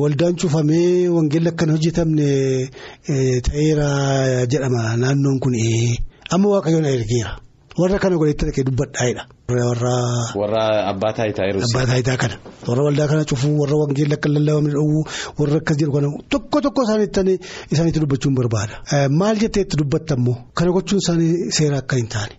waldaan 0.02 0.40
cufamee 0.40 1.08
wangeelli 1.16 1.52
akkan 1.52 1.76
hojjetamne 1.76 2.30
ta'eera 3.44 3.88
jedhama. 4.48 4.96
Naannoon 4.96 5.40
kun 5.44 5.60
amma 6.34 6.48
waaqayyoon 6.54 6.86
ergeera. 6.96 7.32
warra 7.80 7.98
kana 8.02 8.16
godhetti 8.20 8.44
dhaqee 8.48 8.64
dubbadhaa'edha. 8.68 9.22
warra 10.40 10.62
abbaa 10.92 11.12
taayitaa 11.16 11.46
yeroo 11.48 11.62
abbaa 11.68 11.84
taayitaa 11.90 12.16
kana 12.22 12.34
warra 12.68 12.82
waldaa 12.86 13.08
kana 13.10 13.24
cufuu 13.30 13.52
warra 13.62 13.76
wangeelli 13.82 14.14
akka 14.18 14.28
lallabamne 14.34 14.72
dhowwuu 14.76 15.02
warra 15.40 15.56
akkas 15.60 15.76
jedhu 15.80 15.92
kana 15.96 16.08
tokko 16.34 16.56
tokko 16.66 16.80
isaaniitti 16.86 18.00
dubbachuun 18.04 18.34
barbaada. 18.38 18.74
maal 19.20 19.36
jetteetti 19.42 19.74
dubbatta 19.80 20.14
immoo 20.18 20.36
kana 20.58 20.70
gochuun 20.76 21.00
isaanii 21.04 21.32
seera 21.56 21.76
akka 21.82 21.96
hin 22.00 22.08
taane. 22.14 22.34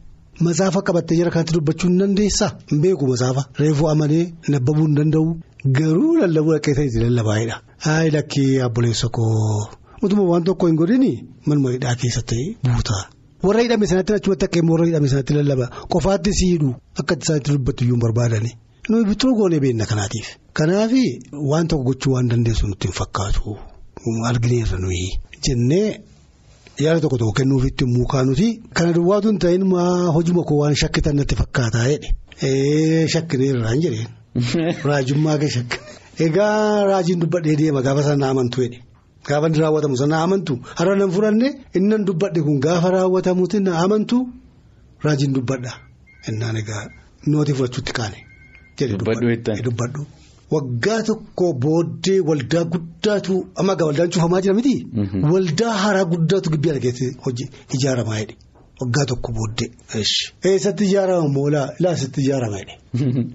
Masaafa 0.45 0.79
qabattee 0.87 1.15
jira 1.19 1.31
kanatti 1.35 1.53
dubbachuu 1.57 1.87
hin 1.89 1.99
dandeessaa 2.01 2.49
hin 2.71 2.79
beeku 2.83 3.03
masaafa 3.11 3.43
reefuu 3.61 3.87
amanee 3.93 4.23
nabbabuu 4.55 4.85
hin 4.87 4.95
danda'u 4.99 5.27
garuu 5.79 6.11
lallabuu 6.21 6.53
dhaqee 6.55 6.73
ta'etti 6.79 6.99
lallabaa'edha. 7.05 7.55
Ayi 7.93 8.09
lakkii 8.17 8.49
abboleessa 8.69 9.07
koo 9.19 9.69
utuma 10.05 10.23
waan 10.31 10.43
tokko 10.49 10.63
hin 10.71 10.77
godhini 10.81 11.11
manuma 11.47 11.69
hidhaa 11.77 11.95
keessatti 12.03 12.39
buuta. 12.65 12.97
Warra 13.47 13.61
hidhame 13.65 13.87
sanatti 13.91 14.13
achumatti 14.17 14.45
akka 14.47 14.59
immoo 14.61 14.73
warra 14.77 14.87
hidhame 14.89 15.09
sanatti 15.13 15.33
lallaba 15.39 15.65
qofaatti 15.93 16.31
siidhu 16.39 16.69
akka 16.99 17.13
isaanitti 17.23 17.51
dubbattu 17.55 17.81
iyyuu 17.85 17.95
hin 17.97 18.03
barbaadani 18.05 18.51
nuyi 18.89 19.05
bituu 19.11 19.31
goonee 19.39 19.59
beekna 19.63 19.85
kanaatiif. 19.91 20.27
kanaaf 20.57 20.91
waan 21.51 21.67
tokko 21.71 21.83
gochuu 21.89 22.13
waan 22.15 22.27
dandeessu 22.31 22.67
nutti 22.67 22.87
hin 22.87 22.95
fakkaatu 22.99 23.57
argineerra 24.29 24.77
nuyi 24.83 25.07
jennee 25.47 25.89
yaada 26.85 26.99
tokko 27.03 27.17
tokko 27.21 27.33
kennuufitti 27.39 27.83
muukaa 27.95 28.23
nuti 28.29 28.47
kana 28.79 28.93
duwwaatu 28.97 29.27
hin 29.31 29.39
ta'in 29.43 29.63
hojii 30.15 30.43
koo 30.49 30.57
waan 30.63 30.75
shakkitan 30.81 31.15
natti 31.21 31.35
fakkaataa 31.41 31.85
jedhe 31.91 33.07
shakkineerra 33.13 33.69
hin 33.73 33.81
jedheen 33.85 34.09
raajummaa 34.89 35.37
kee 35.43 35.49
shakkine 35.55 35.83
egaa 36.27 36.83
raajiin 36.89 37.19
dubbadhee 37.23 37.55
deema 37.61 37.81
gaafa 37.87 38.03
sana 38.09 38.29
amantu 38.33 38.61
jedhe. 38.65 38.79
Gaafa 39.27 39.47
inni 39.47 39.59
raawwatamu 39.63 39.97
sana 40.01 40.15
amantu. 40.25 40.53
Har'a 40.77 40.95
nan 40.95 41.11
fudhanne 41.15 41.47
inni 41.77 41.97
dubbadhe 42.07 42.39
kun 42.45 42.59
gaafa 42.65 42.91
raawwatamuutti 42.95 43.59
na 43.65 43.71
amantu 43.83 44.17
raajiin 45.05 45.33
dubbadha. 45.37 45.71
Innaan 46.29 46.57
egaa 46.61 46.83
nooti 47.27 47.53
fudhachuutti 47.57 47.93
kaane. 47.99 48.19
dubbadhu 49.65 50.05
waggaa 50.53 51.01
tokko 51.09 51.45
booddee 51.63 52.19
waldaa 52.29 52.63
guddaatu 52.73 53.33
amma 53.59 53.73
egaa 53.75 53.87
waldaan 53.89 54.11
cufamaa 54.13 54.41
jira 54.43 54.55
miti. 54.59 54.75
waldaa 55.33 55.73
haaraa 55.83 56.05
guddaatu 56.13 56.53
gibbii 56.53 56.71
ala 56.73 56.83
keessatti 56.85 57.19
hojii 57.25 57.49
ijaaramaa 57.75 58.19
jedhe. 58.21 58.35
Waggaa 58.81 59.05
tokko 59.11 59.29
booddee. 59.37 59.69
eessatti 60.51 60.83
ijaarama 60.89 61.27
moolaa 61.37 61.67
ilaasitti 61.79 62.21
ijaarama 62.25 62.61
jedhe. 62.61 62.75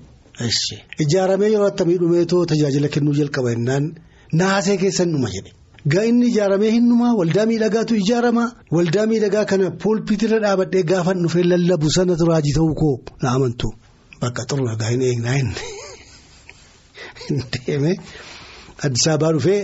ijaaramee 1.05 1.51
yeroo 1.55 1.69
attamii 1.73 1.99
dhumeetoo 2.03 2.45
tajaajila 2.53 2.89
kennuu 2.95 3.19
jalqaba 3.21 3.55
jennaan 3.55 3.91
naasee 4.41 4.77
keessan 4.83 5.13
dhuma 5.15 5.35
jedhe. 5.35 5.53
Gaa 5.87 6.05
inni 6.07 6.27
ijaaramee 6.31 6.71
hinnumaa 6.71 7.15
waldaa 7.19 7.47
miidhagaatu 7.47 7.97
ijaarama. 7.97 8.45
Waldaa 8.71 9.07
miidhagaa 9.07 9.45
kana 9.45 9.71
poolpiitirra 9.71 10.39
dhaabadhee 10.45 10.83
gaafa 10.91 11.15
dhufee 11.15 11.43
lallabu 11.53 11.91
sanatu 11.91 12.29
raajii 12.31 12.55
ta'uu 12.59 12.75
koo 12.81 12.97
na 13.23 13.31
amantu 13.31 13.73
bakka 14.21 14.47
xuru 14.51 14.67
nagaa 14.67 14.91
hin 14.93 15.03
eegnaa 15.09 15.35
hin 17.27 17.43
deeme. 17.55 17.97
Addis 18.85 19.07
Ababaa 19.09 19.33
dhufee 19.39 19.61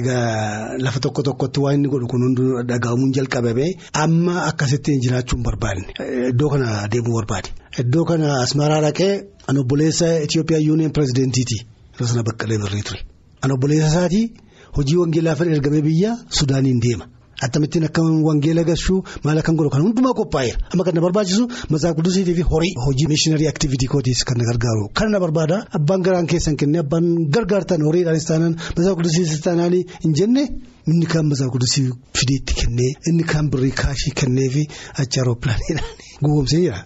egaa 0.00 0.76
lafa 0.84 1.00
tokko 1.00 1.22
tokkotti 1.30 1.64
waan 1.64 1.80
inni 1.80 1.88
godhu 1.94 2.12
kun 2.12 2.22
hunduu 2.26 2.62
dhaga'amuun 2.68 3.16
jalqabame 3.16 3.72
amma 4.04 4.36
akkasittiin 4.50 5.02
jiraachuu 5.08 5.40
hin 5.40 5.48
barbaadne. 5.48 5.88
Iddoo 6.28 6.50
kana 6.54 6.78
deemuu 6.92 7.16
barbaade. 7.18 7.56
Iddoo 7.86 8.04
kana 8.04 8.38
asmaraa 8.44 8.84
dhaqee 8.88 9.12
an 9.48 9.64
obboleessa 9.64 10.14
Itoophiyaa 10.28 10.64
yuuniyen 10.68 10.92
pirezidaantiiti. 10.92 11.58
Yeroo 11.92 12.14
sana 12.14 12.28
baqqalee 12.30 12.62
birrii 12.64 12.88
ture. 12.88 13.04
An 13.42 13.52
obboleessa 13.56 13.92
isaatii. 13.92 14.26
Hojii 14.76 15.00
wangeelaa 15.02 15.34
fedha 15.40 15.58
ergamee 15.58 15.82
biyya 15.88 16.16
Sudaaniin 16.38 16.80
deema. 16.82 17.08
Akkamittiin 17.44 17.84
akka 17.84 18.02
wangeela 18.02 18.62
gashuu 18.62 19.02
maal 19.24 19.38
akkan 19.38 19.56
godhu 19.56 19.70
kan 19.74 19.82
hundumaa 19.82 20.14
qophaa'eera. 20.20 20.58
Amma 20.72 20.84
kan 20.84 20.94
na 20.94 21.02
barbaachisu 21.04 21.48
masaa 21.74 21.92
qudusiitii 21.98 22.34
fi 22.38 22.44
horii 22.52 22.74
hojii 22.84 23.08
mishiinarii 23.12 23.48
aktivitii 23.52 23.88
kootiis 23.94 24.24
kan 24.24 24.38
na 24.38 24.44
gargaaru. 24.50 24.88
Kan 24.94 25.10
na 25.10 25.20
barbaada 25.20 25.58
abbaan 25.78 26.02
garaan 26.06 26.30
keessan 26.32 26.56
kennee 26.56 26.84
abbaan 26.84 27.08
gargaartan 27.34 27.82
horiidhaanis 27.88 28.28
taanaan 28.30 28.56
masaa 28.76 28.94
qudusiitis 29.00 29.42
taanaan 29.48 29.74
hin 30.04 30.14
jenne 30.20 30.46
inni 30.86 31.06
kaan 31.06 31.26
masaa 31.32 31.50
qudusii 31.54 31.90
fideetti 32.20 32.60
kennee 32.62 32.90
inni 33.10 33.28
kaan 33.34 33.50
birrii 33.50 33.74
kaashii 33.82 34.14
kennee 34.22 34.48
fi 34.54 34.66
achi 35.04 35.20
aerooppilaaniidhaan 35.20 35.90
gowwoomsee 36.22 36.62
jira. 36.64 36.80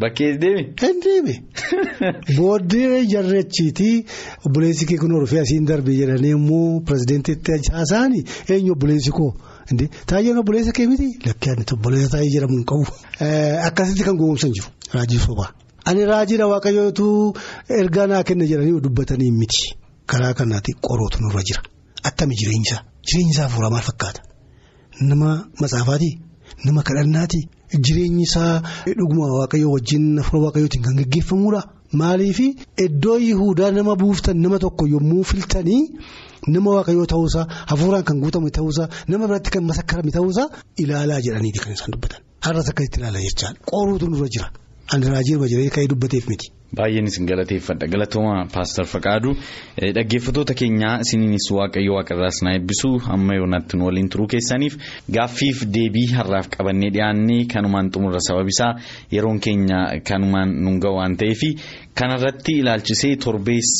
Bakkee 0.00 0.30
deeme. 0.42 0.62
Kan 0.80 1.00
deeme. 1.04 1.34
Booddee 2.36 3.02
jarrechiiti 3.12 3.88
obboleessi 4.46 4.86
kee 4.88 4.96
kun 5.02 5.12
horfee 5.16 5.40
asiin 5.42 5.66
darbe 5.68 5.92
jedhanii 5.98 6.30
immoo 6.36 6.80
pirezidaantiitti 6.88 7.72
haasa'anii 7.76 8.22
eenyu 8.54 8.72
obboleessi 8.76 9.10
koo 9.18 9.30
taayyeen 10.12 10.38
obboleessa 10.42 10.72
kee 10.78 10.86
miti 10.92 11.08
lakkee 11.26 11.52
ani 11.52 11.64
obboleessa 11.76 12.10
taa'ee 12.14 12.30
jedhamu 12.36 12.56
hin 12.58 12.64
qabu. 12.72 12.86
Akkasitti 13.68 14.04
kan 14.08 14.16
gowwoomsan 14.22 14.52
jiru 14.56 14.68
raajii 14.94 15.20
sobaa. 15.26 15.50
Ani 15.84 16.04
raajiidha 16.12 16.46
waaqayyootu 16.54 17.06
ergaa 17.82 18.06
naa 18.14 18.22
kenna 18.24 18.44
jedhanii 18.54 18.80
dubbatanii 18.88 19.30
miti 19.42 19.62
karaa 20.06 20.34
kanaatti 20.40 20.72
qorootu 20.88 21.18
nurra 21.22 21.42
jira 21.52 21.62
attami 22.08 22.34
jireenyisaa 22.42 22.82
jireenyisaa 23.08 23.48
fuula 23.54 23.70
maal 23.70 23.82
fakkaata 23.92 24.20
nama 25.00 25.30
matsaafaati 25.60 26.10
nama 26.64 26.82
kadhannaati. 26.82 27.40
Jireenyi 27.86 28.22
isaa 28.28 28.62
dhuguma 28.98 29.26
waaqayyoo 29.38 29.72
wajjin 29.76 30.06
hafuura 30.18 30.44
waaqayyootiin 30.46 30.82
kan 30.86 30.96
gaggeeffamuudha. 31.00 31.62
Maaliif 32.00 32.38
iddoo 32.86 33.18
yihudaa 33.18 33.70
nama 33.76 33.96
buuftan 33.96 34.36
nama 34.42 34.58
tokko 34.64 34.86
yommuu 34.94 35.24
filtanii 35.30 35.82
nama 36.54 36.70
waaqayyoo 36.76 37.06
ta'uusaa 37.12 37.46
hafuuraan 37.72 38.04
kan 38.08 38.20
guutamu 38.22 38.50
ta'uusaa 38.58 38.88
nama 39.08 39.24
biratti 39.28 39.50
kan 39.56 39.64
masakkarame 39.70 40.10
ta'uusaa 40.16 40.46
ilaalaa 40.84 41.20
jedhaniiti 41.26 41.58
kan 41.64 41.72
isaan 41.76 41.92
dubbatan. 41.96 42.20
Har'as 42.46 42.68
akkasitti 42.72 43.00
ilaalaa 43.00 43.22
jechaan 43.26 43.54
qoruutu 43.72 44.06
nurra 44.12 44.28
jira. 44.34 44.48
Ani 44.92 45.06
raajii 45.14 45.34
irra 45.36 45.48
jiranii 45.52 45.74
ka'ee 45.76 45.88
dubbateef 45.92 46.24
miti. 46.32 46.46
Baay'een 46.76 47.06
isin 47.10 47.26
galateeffadha. 47.26 47.86
Galatooma 47.92 48.46
paastar 48.54 48.86
Faqaaduu 48.86 49.34
dhaggeeffattoota 49.96 50.54
keenyaa 50.60 51.00
isiniinis 51.04 51.46
waaqayyo 51.56 51.94
waaqarraas 51.98 52.42
na 52.46 52.52
eebbisu 52.56 52.90
amma 53.14 53.34
yoonaatti 53.40 53.76
nu 53.78 53.84
waliin 53.88 54.08
turuu 54.12 54.26
keessaniif 54.34 54.76
gaaffiif 55.16 55.64
deebii 55.76 56.06
har'aaf 56.18 56.48
qabannee 56.56 56.90
dhiyaannee 56.96 57.44
kanumaan 57.54 57.90
xumurra 57.94 58.20
sababisaa 58.28 58.72
yeroon 59.16 59.40
keenya 59.46 59.80
kanumaan 60.10 60.50
nu 60.64 60.78
ga'a 60.84 60.94
waan 60.98 61.16
ta'eef 61.22 61.42
kanarratti 62.00 62.52
ilaalchisee 62.60 63.16
torbees 63.24 63.70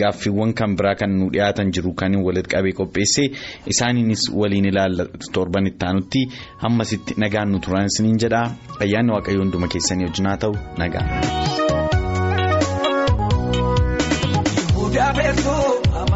gaaffiiwwan 0.00 0.52
kan 0.60 0.74
biraa 0.78 0.94
kan 1.02 1.10
nu 1.18 1.30
dhiyaatan 1.34 1.70
jiru 1.78 1.92
kan 2.00 2.12
walitti 2.26 2.50
qabee 2.56 2.72
qopheessee 2.80 3.28
isaaniinis 3.74 4.22
waliin 4.40 4.66
ilaalla 4.72 5.04
torban 5.38 5.66
itti 5.70 5.86
aanutti 5.86 6.22
hammasitti 6.64 7.14
nagaan 7.24 7.48
nu 7.52 7.58
turan 7.60 7.86
isiniin 7.92 8.18
jedha. 8.24 8.42
Ayyaanni 8.80 9.12
waaqayyo 9.16 9.40
hunduma 9.44 9.68
keessanii 9.76 10.06
wajjin 10.10 10.26
haa 10.30 10.36
ta'u 10.46 10.54
nagaa. 10.82 11.65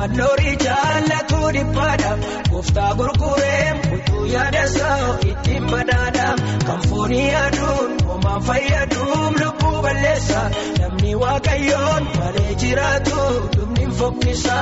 Amalloori 0.00 0.52
jaallatu 0.64 1.38
dhiphaadha 1.54 2.10
gooftaa 2.50 2.92
gurguree 3.00 3.72
mutuu 3.80 4.22
yaada 4.34 4.62
isaa 4.68 5.08
ittiin 5.30 5.66
badhaadha 5.72 6.28
kan 6.68 6.80
foonii 6.92 7.26
aduun 7.40 7.90
homaan 8.12 8.40
fayyaduun 8.48 9.36
lubbuu 9.42 9.82
balleessa 9.86 10.40
namni 10.78 11.12
waaqayyoon 11.24 12.08
malee 12.16 12.54
jiraatu 12.62 13.26
lubni 13.58 13.86
fokkisa 14.00 14.56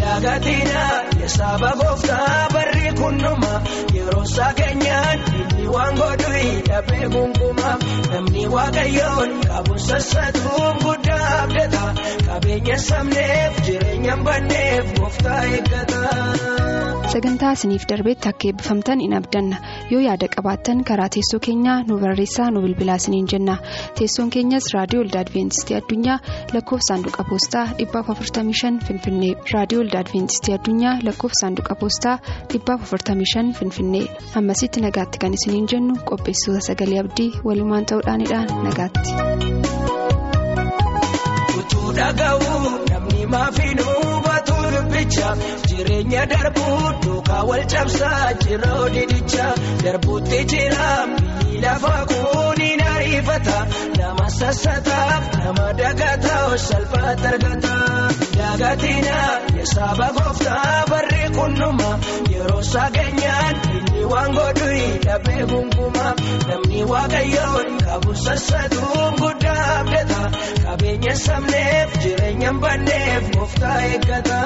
daagatina 0.00 0.82
yesaaba 1.20 1.70
gooftaa 1.82 2.48
barri 2.56 2.92
kunnuma. 3.02 3.52
Yeroo 3.98 4.24
isaa 4.30 4.52
keenyaan 4.60 5.18
inni 5.42 5.68
waan 5.76 5.94
godhu 6.02 6.32
hidhabee 6.40 7.06
gungumaa 7.14 7.76
namni 8.12 8.44
waaqayyoon 8.56 9.30
qabu 9.48 9.78
sassatuun 9.88 10.82
guddaa 10.84 11.30
abdata 11.42 11.84
qabeenya 12.26 12.78
sabneef 12.88 13.62
eeggata. 13.68 13.91
Sagantaa 17.12 17.52
isiniif 17.56 17.82
darbeetti 17.90 18.28
akka 18.30 18.48
eebbifamtan 18.48 19.00
in 19.04 19.12
abdanna. 19.18 19.56
Yoo 19.90 20.00
yaada 20.04 20.28
qabaattan 20.34 20.78
karaa 20.90 21.08
teessoo 21.16 21.40
keenyaa 21.46 21.76
nu 21.88 21.98
barreessaa 22.02 22.46
nu 22.54 22.62
bilbilaa 22.64 22.96
isiniin 23.02 23.26
jenna. 23.32 23.56
Teessoon 23.98 24.30
keenyas 24.36 24.68
raadiyoo 24.74 25.02
olda 25.04 25.20
adventistii 25.24 25.76
addunyaa 25.80 26.18
lakkoofsa 26.54 26.88
saanduqa 26.92 27.24
poostaa 27.30 27.64
455 27.82 28.86
finfinnee. 28.88 29.32
Raadiyoo 29.54 29.84
olda 29.84 30.00
adventistii 30.04 30.54
addunyaa 30.58 30.94
lakkoofsa 31.08 31.40
saanduqa 31.44 31.74
poostaa 31.84 32.16
455 32.56 33.52
finfinnee. 33.60 34.04
Ammasitti 34.42 34.80
nagaatti 34.86 35.18
kan 35.26 35.34
isiniin 35.40 35.68
jennu 35.74 35.94
qopheessitoota 36.12 36.66
sagalee 36.70 37.00
abdii 37.04 37.30
walumaan 37.44 37.86
ta'uudhaanidhaan 37.92 38.48
nagaatti. 38.68 39.10
Baatu 43.32 44.56
dubbi 44.72 45.02
guddicha 45.02 45.28
jireenya 45.68 46.22
darbuu 46.32 46.92
duukaa 47.04 47.42
wal 47.48 47.64
cabsaa 47.72 48.32
jiroo 48.42 48.88
didicha 48.94 49.46
darbuutti 49.84 50.40
jira 50.52 50.88
biyyi 51.12 51.60
lafa 51.64 51.94
kuuni 52.10 52.70
ariifata 52.94 53.58
nama 53.98 54.26
sassataaf 54.38 55.24
nama 55.44 55.66
dagataa 55.80 56.58
salphaatti 56.68 57.26
argata 57.32 57.74
dagatina 58.38 59.16
yaasaba 59.58 60.08
gooftaa 60.18 60.86
barri 60.90 61.22
kunnuma 61.38 61.90
yeroo 62.34 62.62
sageenyaan 62.72 63.54
inni 64.02 64.10
waan 64.12 64.30
godhu 64.36 64.68
dhabee 65.06 65.42
gunguma 65.50 66.06
namni 66.48 66.80
waaqayyoon 66.92 67.68
qabu 67.86 68.12
sassatuun 68.24 69.12
guddaa 69.22 69.66
abdata 69.80 70.20
qabeenya 70.64 71.14
sabneef 71.24 71.88
jireenya 72.02 72.50
banneef 72.62 73.24
gooftaa 73.36 73.78
eeggata. 73.92 74.38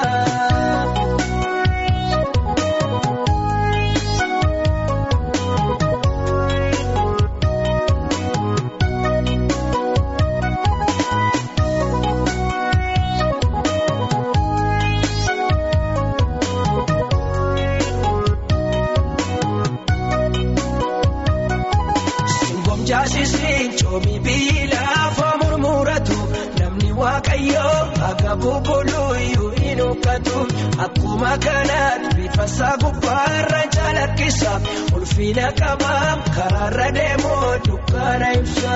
Coomi 23.97 24.19
biyyi 24.25 24.67
lafa 24.71 25.27
murmuratu. 25.41 26.17
Namni 26.59 26.91
waaqayyoo 27.01 27.79
akka 28.09 28.33
bubbuluyyuu 28.41 29.49
hin 29.61 29.79
huqqatu 29.85 30.37
akkuma 30.85 31.31
kanaatti 31.45 32.11
bifa 32.17 32.45
isaa 32.51 32.75
gubbaarra 32.83 33.61
calaqqisa 33.75 34.51
ulfina 34.97 35.47
qabaa 35.61 36.11
karaarra 36.37 36.87
deemoo 36.97 37.49
dukkaana 37.67 38.29
ibsa 38.39 38.75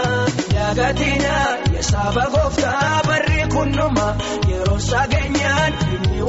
dagatina 0.55 1.35
yaasaba 1.75 2.23
gooftaa 2.33 3.01
barri 3.09 3.41
kunnuma 3.53 4.07
yeroo 4.49 4.79
sageenyaan 4.89 5.73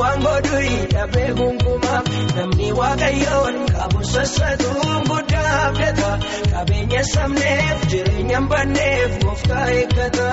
waan 0.02 0.18
godhu 0.26 0.60
dhabee 0.94 1.28
gunguma 1.40 1.94
namni 2.36 2.68
waaqayyoon 2.80 3.56
qabu 3.74 4.00
sassatuun 4.14 5.02
guddaa 5.10 5.50
abdata 5.66 6.10
qabeenya 6.52 7.02
sabneef 7.14 7.78
jireenya 7.94 8.40
banneef 8.54 9.10
gooftaa 9.24 9.66
eeggata. 9.80 10.28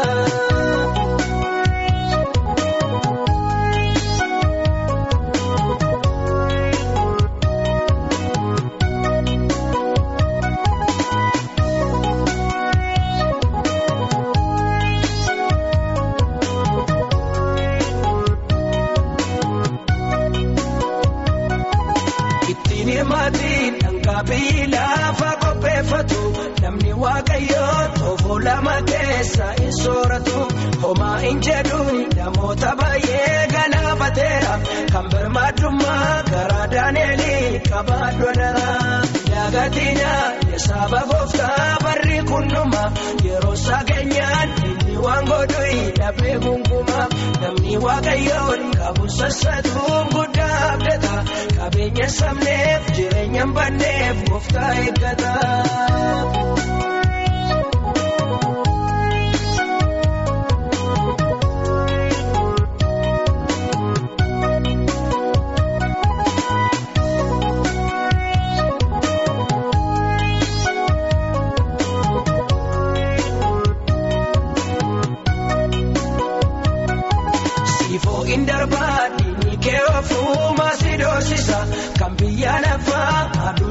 Biyyi 24.27 24.65
lafa 24.71 25.29
qopheeffatu 25.41 26.21
namni 26.61 26.91
waaqayyoo 27.03 27.83
toofoo 27.97 28.39
lama 28.45 28.73
keessa 28.89 29.47
hin 29.59 29.71
sooratu 29.83 30.37
homaa 30.81 31.17
hin 31.23 31.39
jedhuun 31.47 32.01
namoota 32.17 32.71
baay'ee 32.81 33.47
galaafateera 33.53 34.53
kan 34.93 35.05
birmaadummaa 35.13 36.11
garaa 36.31 36.67
daaneelii 36.73 37.61
qabaadhu 37.69 38.29
dara 38.39 38.75
dagatina 39.31 40.11
yaasaba 40.51 41.01
gooftaa 41.11 41.69
barri 41.85 42.19
kunnuma 42.31 42.83
yeroo 43.29 43.55
sageenyaan 43.65 44.07
inni 44.09 44.28
waan 45.09 45.25
godhu 45.31 45.67
dhabee 45.99 46.35
gunguma 46.45 46.99
namni 47.43 47.75
waaqayyoon 47.85 48.61
qabu 48.79 49.05
sassatuun 49.19 50.05
guddaa 50.15 50.57
abdata 50.73 51.15
qabeenya 51.57 52.07
sabneef 52.19 52.91
jireenya 52.97 53.45
banneef 53.59 54.17
gooftaa 54.31 54.71
eeggata. 54.85 55.33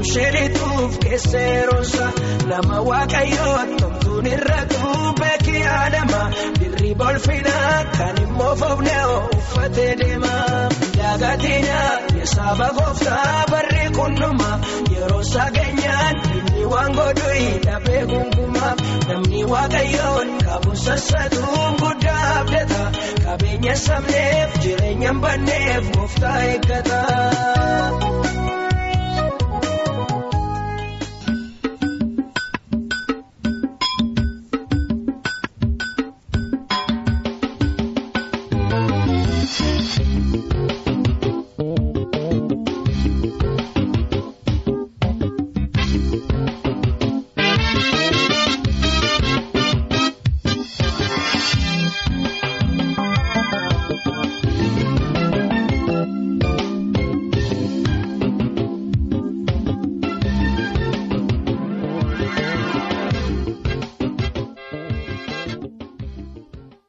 Aduu 0.09 0.15
sheerituuf 0.15 0.99
keesseerosa 1.05 2.07
nama 2.49 2.81
waaqayyoo 2.89 3.59
tomtuun 3.81 4.27
irratti 4.27 4.79
beekii 5.21 5.63
adama. 5.63 6.21
Dirri 6.61 6.95
bolfinaa 6.95 7.85
kan 7.97 8.17
immoo 8.23 8.55
foofnee 8.61 9.05
uffatee 9.37 9.97
deema 10.01 10.35
dagatina 10.97 11.81
yaasaba 12.19 12.69
gooftaa 12.79 13.45
barri 13.51 13.91
kunnuma 13.97 14.51
yeroo 14.95 15.23
sageenyaan 15.33 16.17
inni 16.39 16.65
waan 16.73 16.93
godhu 16.99 17.37
dhabee 17.67 18.05
gunguma. 18.13 18.75
Namni 19.09 19.45
waaqayyoon 19.53 20.29
qabu 20.47 20.77
sassatuun 20.85 21.77
guddaa 21.83 22.25
abdata 22.41 22.83
qabeenya 23.25 23.77
sabneef 23.87 24.61
jireenya 24.63 25.13
banneef 25.23 25.93
gooftaa 25.97 26.39
eeggata. 26.53 27.03